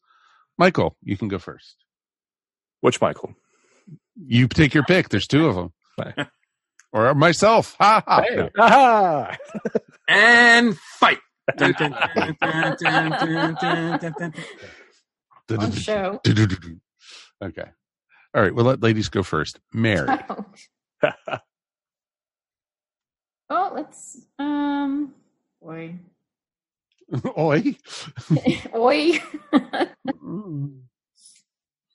[0.56, 1.76] Michael, you can go first.
[2.80, 3.34] Which Michael?
[4.16, 5.08] You take your pick.
[5.08, 5.72] There's two of them.
[6.94, 7.76] or myself.
[7.78, 8.22] Ha ha.
[8.22, 8.50] Hey.
[8.56, 9.36] Ha
[10.08, 11.18] and fight.
[15.58, 16.20] On show.
[17.42, 17.64] Okay.
[18.34, 18.54] All right.
[18.54, 19.60] We'll let ladies go first.
[19.72, 20.08] Mary.
[23.50, 25.12] oh, let's um
[25.60, 25.96] boy.
[27.36, 27.76] Oi.
[28.74, 29.20] Oi.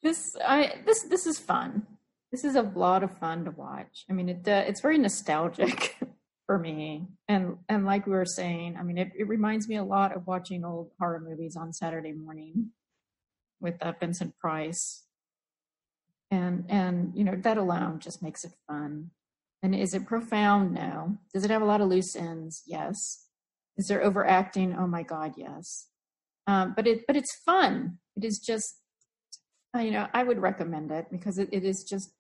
[0.04, 1.88] this I this this is fun.
[2.32, 4.06] This is a lot of fun to watch.
[4.10, 5.98] I mean, it uh, it's very nostalgic
[6.46, 9.84] for me, and and like we were saying, I mean, it, it reminds me a
[9.84, 12.72] lot of watching old horror movies on Saturday morning
[13.60, 15.06] with uh, Vincent Price,
[16.30, 19.12] and and you know that alone just makes it fun.
[19.62, 20.74] And is it profound?
[20.74, 21.18] No.
[21.34, 22.64] Does it have a lot of loose ends?
[22.66, 23.26] Yes.
[23.78, 24.76] Is there overacting?
[24.78, 25.88] Oh my God, yes.
[26.48, 27.98] Um, but it but it's fun.
[28.16, 28.76] It is just
[29.76, 32.12] you know I would recommend it because it, it is just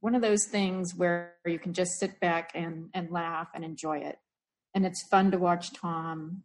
[0.00, 3.98] one of those things where you can just sit back and and laugh and enjoy
[3.98, 4.18] it.
[4.74, 6.44] And it's fun to watch Tom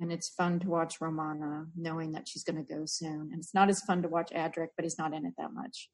[0.00, 3.30] and it's fun to watch Romana knowing that she's going to go soon.
[3.32, 5.88] And it's not as fun to watch Adric, but he's not in it that much.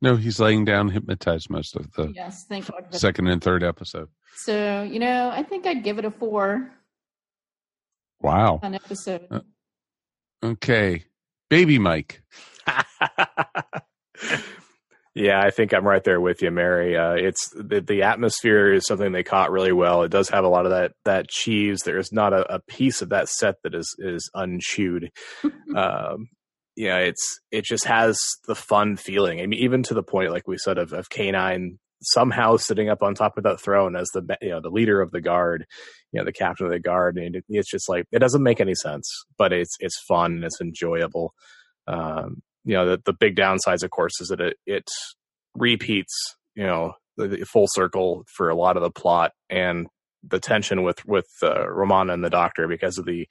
[0.00, 2.94] No, he's laying down hypnotized most of the yes, thank God.
[2.94, 4.08] second and third episode.
[4.36, 6.70] So you know, I think I'd give it a four.
[8.20, 9.26] Wow, an episode.
[9.28, 9.40] Uh,
[10.44, 11.04] okay,
[11.50, 12.22] baby Mike.
[15.18, 16.96] Yeah, I think I'm right there with you, Mary.
[16.96, 20.04] Uh, it's the, the atmosphere is something they caught really well.
[20.04, 21.80] It does have a lot of that that cheese.
[21.80, 25.10] There is not a, a piece of that set that is is unchewed.
[25.76, 26.28] um,
[26.76, 28.16] yeah, it's it just has
[28.46, 29.40] the fun feeling.
[29.40, 33.02] I mean, even to the point, like we said, of, of K9 somehow sitting up
[33.02, 35.66] on top of that throne as the you know the leader of the guard,
[36.12, 38.60] you know the captain of the guard, and it, it's just like it doesn't make
[38.60, 41.34] any sense, but it's it's fun and it's enjoyable.
[41.88, 44.88] Um, you know the, the big downsides of course is that it, it
[45.54, 49.86] repeats you know the, the, full circle for a lot of the plot and
[50.22, 53.26] the tension with with uh, Romana and the doctor because of the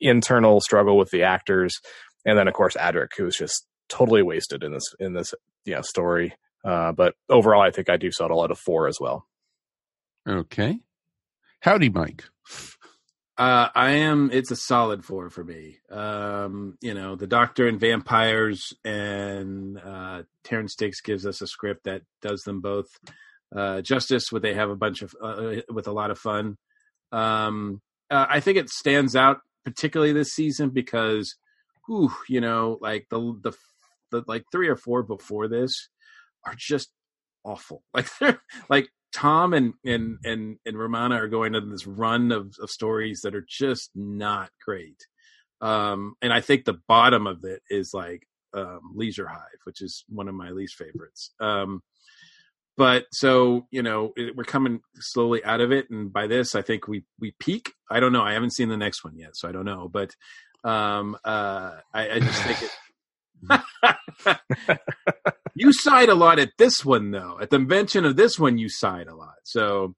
[0.00, 1.78] internal struggle with the actors.
[2.26, 5.34] And then of course Adric who's just totally wasted in this in this
[5.64, 6.34] you know story.
[6.64, 9.26] Uh, but overall I think I do settle at a 4 as well.
[10.28, 10.80] Okay.
[11.60, 12.24] Howdy Mike
[13.40, 14.28] uh, I am.
[14.30, 15.78] It's a solid four for me.
[15.90, 21.84] Um, you know, the Doctor and vampires, and uh, Terrance Dicks gives us a script
[21.84, 22.88] that does them both
[23.56, 24.30] uh, justice.
[24.30, 26.58] Where they have a bunch of uh, with a lot of fun.
[27.12, 27.80] Um,
[28.10, 31.34] uh, I think it stands out particularly this season because,
[31.86, 33.52] whew, you know, like the, the
[34.10, 35.88] the like three or four before this
[36.44, 36.90] are just
[37.42, 37.84] awful.
[37.94, 42.54] Like they're like Tom and and and and Romana are going on this run of,
[42.60, 45.06] of stories that are just not great.
[45.60, 50.04] Um, and I think the bottom of it is like um, Leisure Hive, which is
[50.08, 51.32] one of my least favorites.
[51.40, 51.82] Um,
[52.76, 56.62] but so you know it, we're coming slowly out of it, and by this I
[56.62, 57.72] think we we peak.
[57.90, 58.22] I don't know.
[58.22, 59.88] I haven't seen the next one yet, so I don't know.
[59.92, 60.14] But
[60.64, 62.70] um, uh, I, I just think it.
[65.60, 67.38] you sighed a lot at this one, though.
[67.40, 69.34] At the mention of this one, you sighed a lot.
[69.44, 69.94] So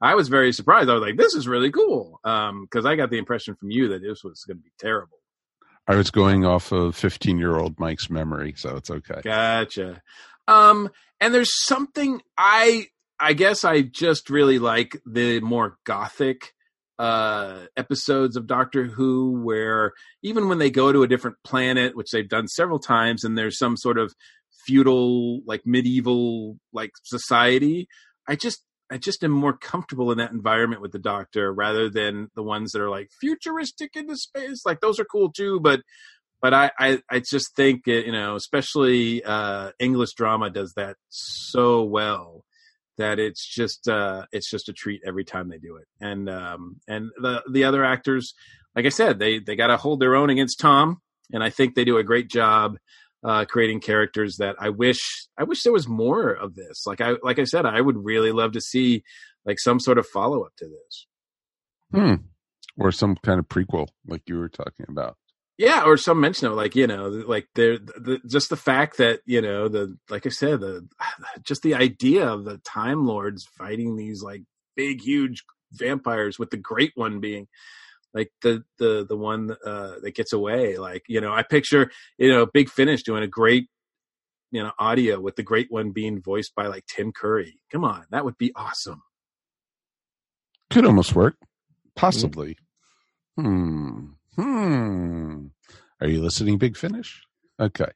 [0.00, 0.88] I was very surprised.
[0.88, 3.88] I was like, "This is really cool," because um, I got the impression from you
[3.88, 5.18] that this was going to be terrible.
[5.86, 9.20] I was going off of fifteen-year-old Mike's memory, so it's okay.
[9.22, 10.00] Gotcha.
[10.48, 10.88] Um,
[11.20, 12.86] and there's something I,
[13.20, 16.54] I guess, I just really like the more gothic
[16.98, 19.92] uh, episodes of Doctor Who where
[20.22, 23.58] even when they go to a different planet, which they've done several times, and there's
[23.58, 24.14] some sort of
[24.66, 27.88] feudal, like medieval, like society,
[28.28, 32.28] I just I just am more comfortable in that environment with the Doctor rather than
[32.34, 34.62] the ones that are like futuristic into space.
[34.66, 35.80] Like those are cool too, but
[36.40, 41.82] but I I, I just think you know, especially uh, English drama does that so
[41.82, 42.44] well
[42.98, 46.76] that it's just uh it's just a treat every time they do it and um
[46.86, 48.34] and the the other actors
[48.76, 50.98] like i said they they got to hold their own against tom
[51.32, 52.76] and i think they do a great job
[53.24, 57.14] uh creating characters that i wish i wish there was more of this like i
[57.22, 59.02] like i said i would really love to see
[59.44, 61.06] like some sort of follow up to this
[61.94, 62.14] Hmm.
[62.78, 65.16] Or some kind of prequel, like you were talking about.
[65.58, 69.20] yeah or some mention of like you know like there the, just the fact that
[69.26, 70.88] you know the like i said the
[71.44, 74.42] just the idea of the time lords fighting these like
[74.74, 77.46] big huge vampires with the great one being
[78.14, 82.28] like the the the one uh that gets away like you know i picture you
[82.28, 83.68] know big finish doing a great
[84.50, 88.04] you know audio with the great one being voiced by like tim curry come on
[88.10, 89.02] that would be awesome
[90.70, 91.36] Could almost work.
[91.94, 92.56] Possibly.
[93.36, 94.06] Hmm.
[94.36, 95.46] Hmm.
[96.00, 97.22] Are you listening, Big Finish?
[97.60, 97.90] Okay.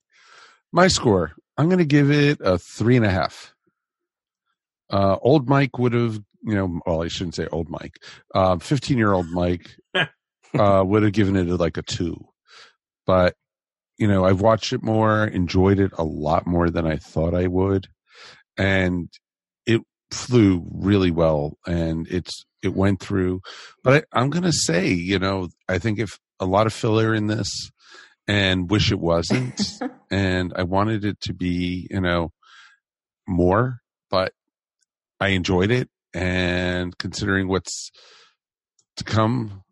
[0.73, 3.55] My score, I'm going to give it a three and a half.
[4.91, 7.99] Uh, old Mike would have, you know, well, I shouldn't say old Mike.
[8.61, 9.77] 15 year old Mike
[10.59, 12.17] uh, would have given it like a two.
[13.05, 13.35] But,
[13.99, 17.49] you know, I've watched it more, enjoyed it a lot more than I thought I
[17.49, 17.89] would.
[18.57, 19.09] And
[19.67, 19.83] it
[20.13, 23.41] flew really well and it's, it went through.
[23.83, 27.13] But I, I'm going to say, you know, I think if a lot of filler
[27.13, 27.71] in this
[28.29, 29.61] and wish it wasn't.
[30.11, 32.31] and I wanted it to be, you know,
[33.27, 33.81] more,
[34.11, 34.33] but
[35.21, 35.89] I enjoyed it.
[36.17, 37.91] And considering what's
[38.97, 39.63] to come,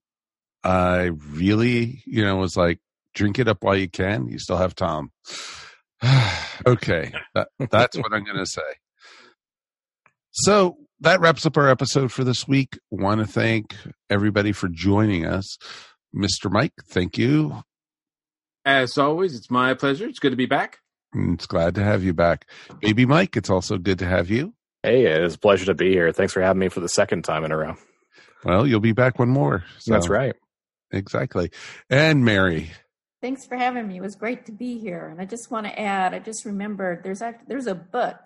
[0.63, 2.81] I really, you know, was like,
[3.15, 4.29] drink it up while you can.
[4.29, 5.11] You still have Tom.
[6.67, 7.13] okay.
[7.35, 8.61] That, that's what I'm going to say.
[10.33, 12.79] So that wraps up our episode for this week.
[12.91, 13.75] Want to thank
[14.11, 15.57] everybody for joining us.
[16.15, 16.51] Mr.
[16.51, 17.63] Mike, thank you.
[18.67, 20.79] as always it's my pleasure it's good to be back
[21.15, 22.49] mm, It's glad to have you back.
[22.81, 24.55] Baby Mike, it's also good to have you.
[24.85, 26.13] Hey, it is a pleasure to be here.
[26.13, 27.75] Thanks for having me for the second time in a row.
[28.45, 29.65] Well, you'll be back one more.
[29.79, 30.35] So- That's right.
[30.93, 31.51] Exactly.
[31.89, 32.71] And Mary.
[33.23, 33.97] Thanks for having me.
[33.97, 35.09] It was great to be here.
[35.09, 38.19] And I just want to add, I just remembered there's act, there's a book,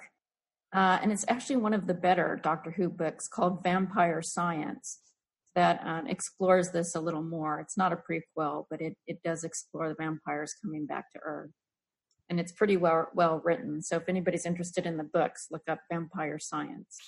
[0.74, 4.98] uh, and it's actually one of the better Doctor Who books called Vampire Science
[5.54, 7.61] that uh, explores this a little more.
[7.61, 11.50] It's not a prequel, but it it does explore the vampires coming back to Earth,
[12.29, 13.83] and it's pretty well well written.
[13.83, 16.99] So if anybody's interested in the books, look up Vampire Science.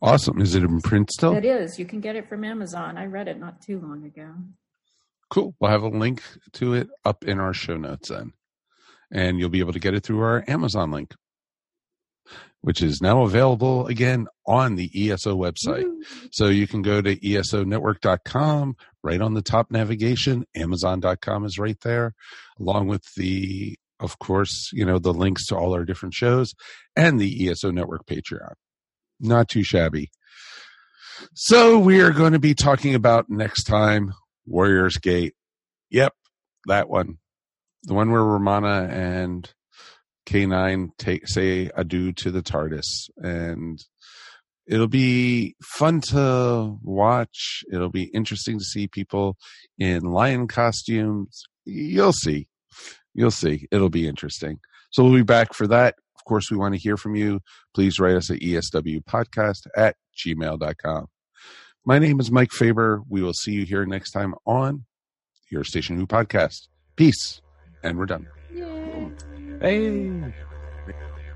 [0.00, 0.40] Awesome.
[0.40, 1.34] Is it in print still?
[1.36, 1.78] It is.
[1.78, 2.96] You can get it from Amazon.
[2.96, 4.34] I read it not too long ago.
[5.30, 5.54] Cool.
[5.60, 6.22] We'll have a link
[6.54, 8.32] to it up in our show notes then.
[9.12, 11.14] And you'll be able to get it through our Amazon link,
[12.60, 15.86] which is now available again on the ESO website.
[16.32, 20.44] So you can go to esonetwork.com, right on the top navigation.
[20.56, 22.14] Amazon.com is right there,
[22.58, 26.54] along with the, of course, you know, the links to all our different shows
[26.96, 28.54] and the ESO Network Patreon.
[29.20, 30.10] Not too shabby.
[31.34, 34.14] So we are going to be talking about next time
[34.46, 35.34] Warriors Gate.
[35.90, 36.12] Yep,
[36.66, 37.18] that one.
[37.84, 39.50] The one where Romana and
[40.28, 43.82] K9 take say adieu to the TARDIS and
[44.66, 47.64] it'll be fun to watch.
[47.72, 49.38] It'll be interesting to see people
[49.78, 51.44] in lion costumes.
[51.64, 52.46] You'll see.
[53.14, 53.68] You'll see.
[53.70, 54.60] It'll be interesting.
[54.90, 55.94] So we'll be back for that.
[56.16, 57.40] Of course, we want to hear from you.
[57.74, 61.06] Please write us at eswpodcast at gmail.com.
[61.86, 63.02] My name is Mike Faber.
[63.08, 64.84] We will see you here next time on
[65.54, 66.68] Earth Station Who podcast.
[66.96, 67.40] Peace.
[67.82, 68.26] And we're done.
[69.60, 70.10] Hey.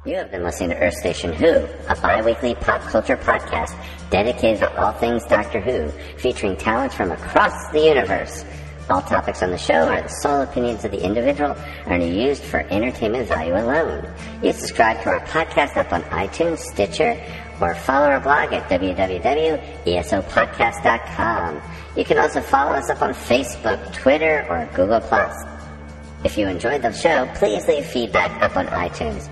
[0.05, 3.75] You have been listening to Earth Station Who, a bi-weekly pop culture podcast
[4.11, 8.45] dedicated to all things Doctor Who, featuring talent from across the universe.
[8.91, 11.57] All topics on the show are the sole opinions of the individual
[11.87, 14.07] and are used for entertainment value alone.
[14.43, 17.20] You subscribe to our podcast up on iTunes, Stitcher,
[17.61, 21.61] or follow our blog at www.esopodcast.com.
[21.97, 25.01] You can also follow us up on Facebook, Twitter, or Google+.
[26.25, 29.29] If you enjoyed the show, please leave feedback up on iTunes.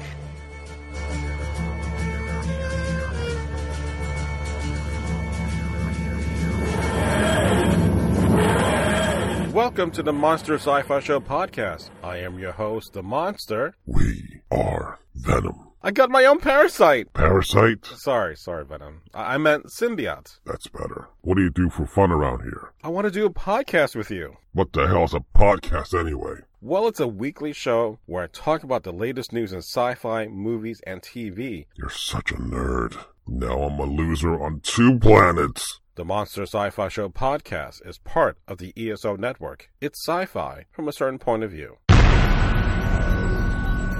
[9.52, 11.90] Welcome to the Monster Sci Fi Show podcast.
[12.02, 13.74] I am your host, The Monster.
[13.86, 15.68] We are Venom.
[15.82, 17.12] I got my own parasite.
[17.14, 17.86] Parasite?
[17.86, 19.02] Sorry, sorry, Venom.
[19.14, 20.38] I, I meant symbiote.
[20.44, 21.08] That's better.
[21.22, 22.72] What do you do for fun around here?
[22.82, 24.36] I want to do a podcast with you.
[24.52, 26.40] What the hell's a podcast anyway?
[26.62, 30.26] Well, it's a weekly show where I talk about the latest news in sci fi,
[30.26, 31.64] movies, and TV.
[31.74, 33.02] You're such a nerd.
[33.26, 35.80] Now I'm a loser on two planets.
[35.94, 39.70] The Monster Sci Fi Show podcast is part of the ESO network.
[39.80, 41.78] It's sci fi from a certain point of view.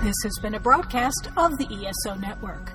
[0.05, 2.73] This has been a broadcast of the ESO Network.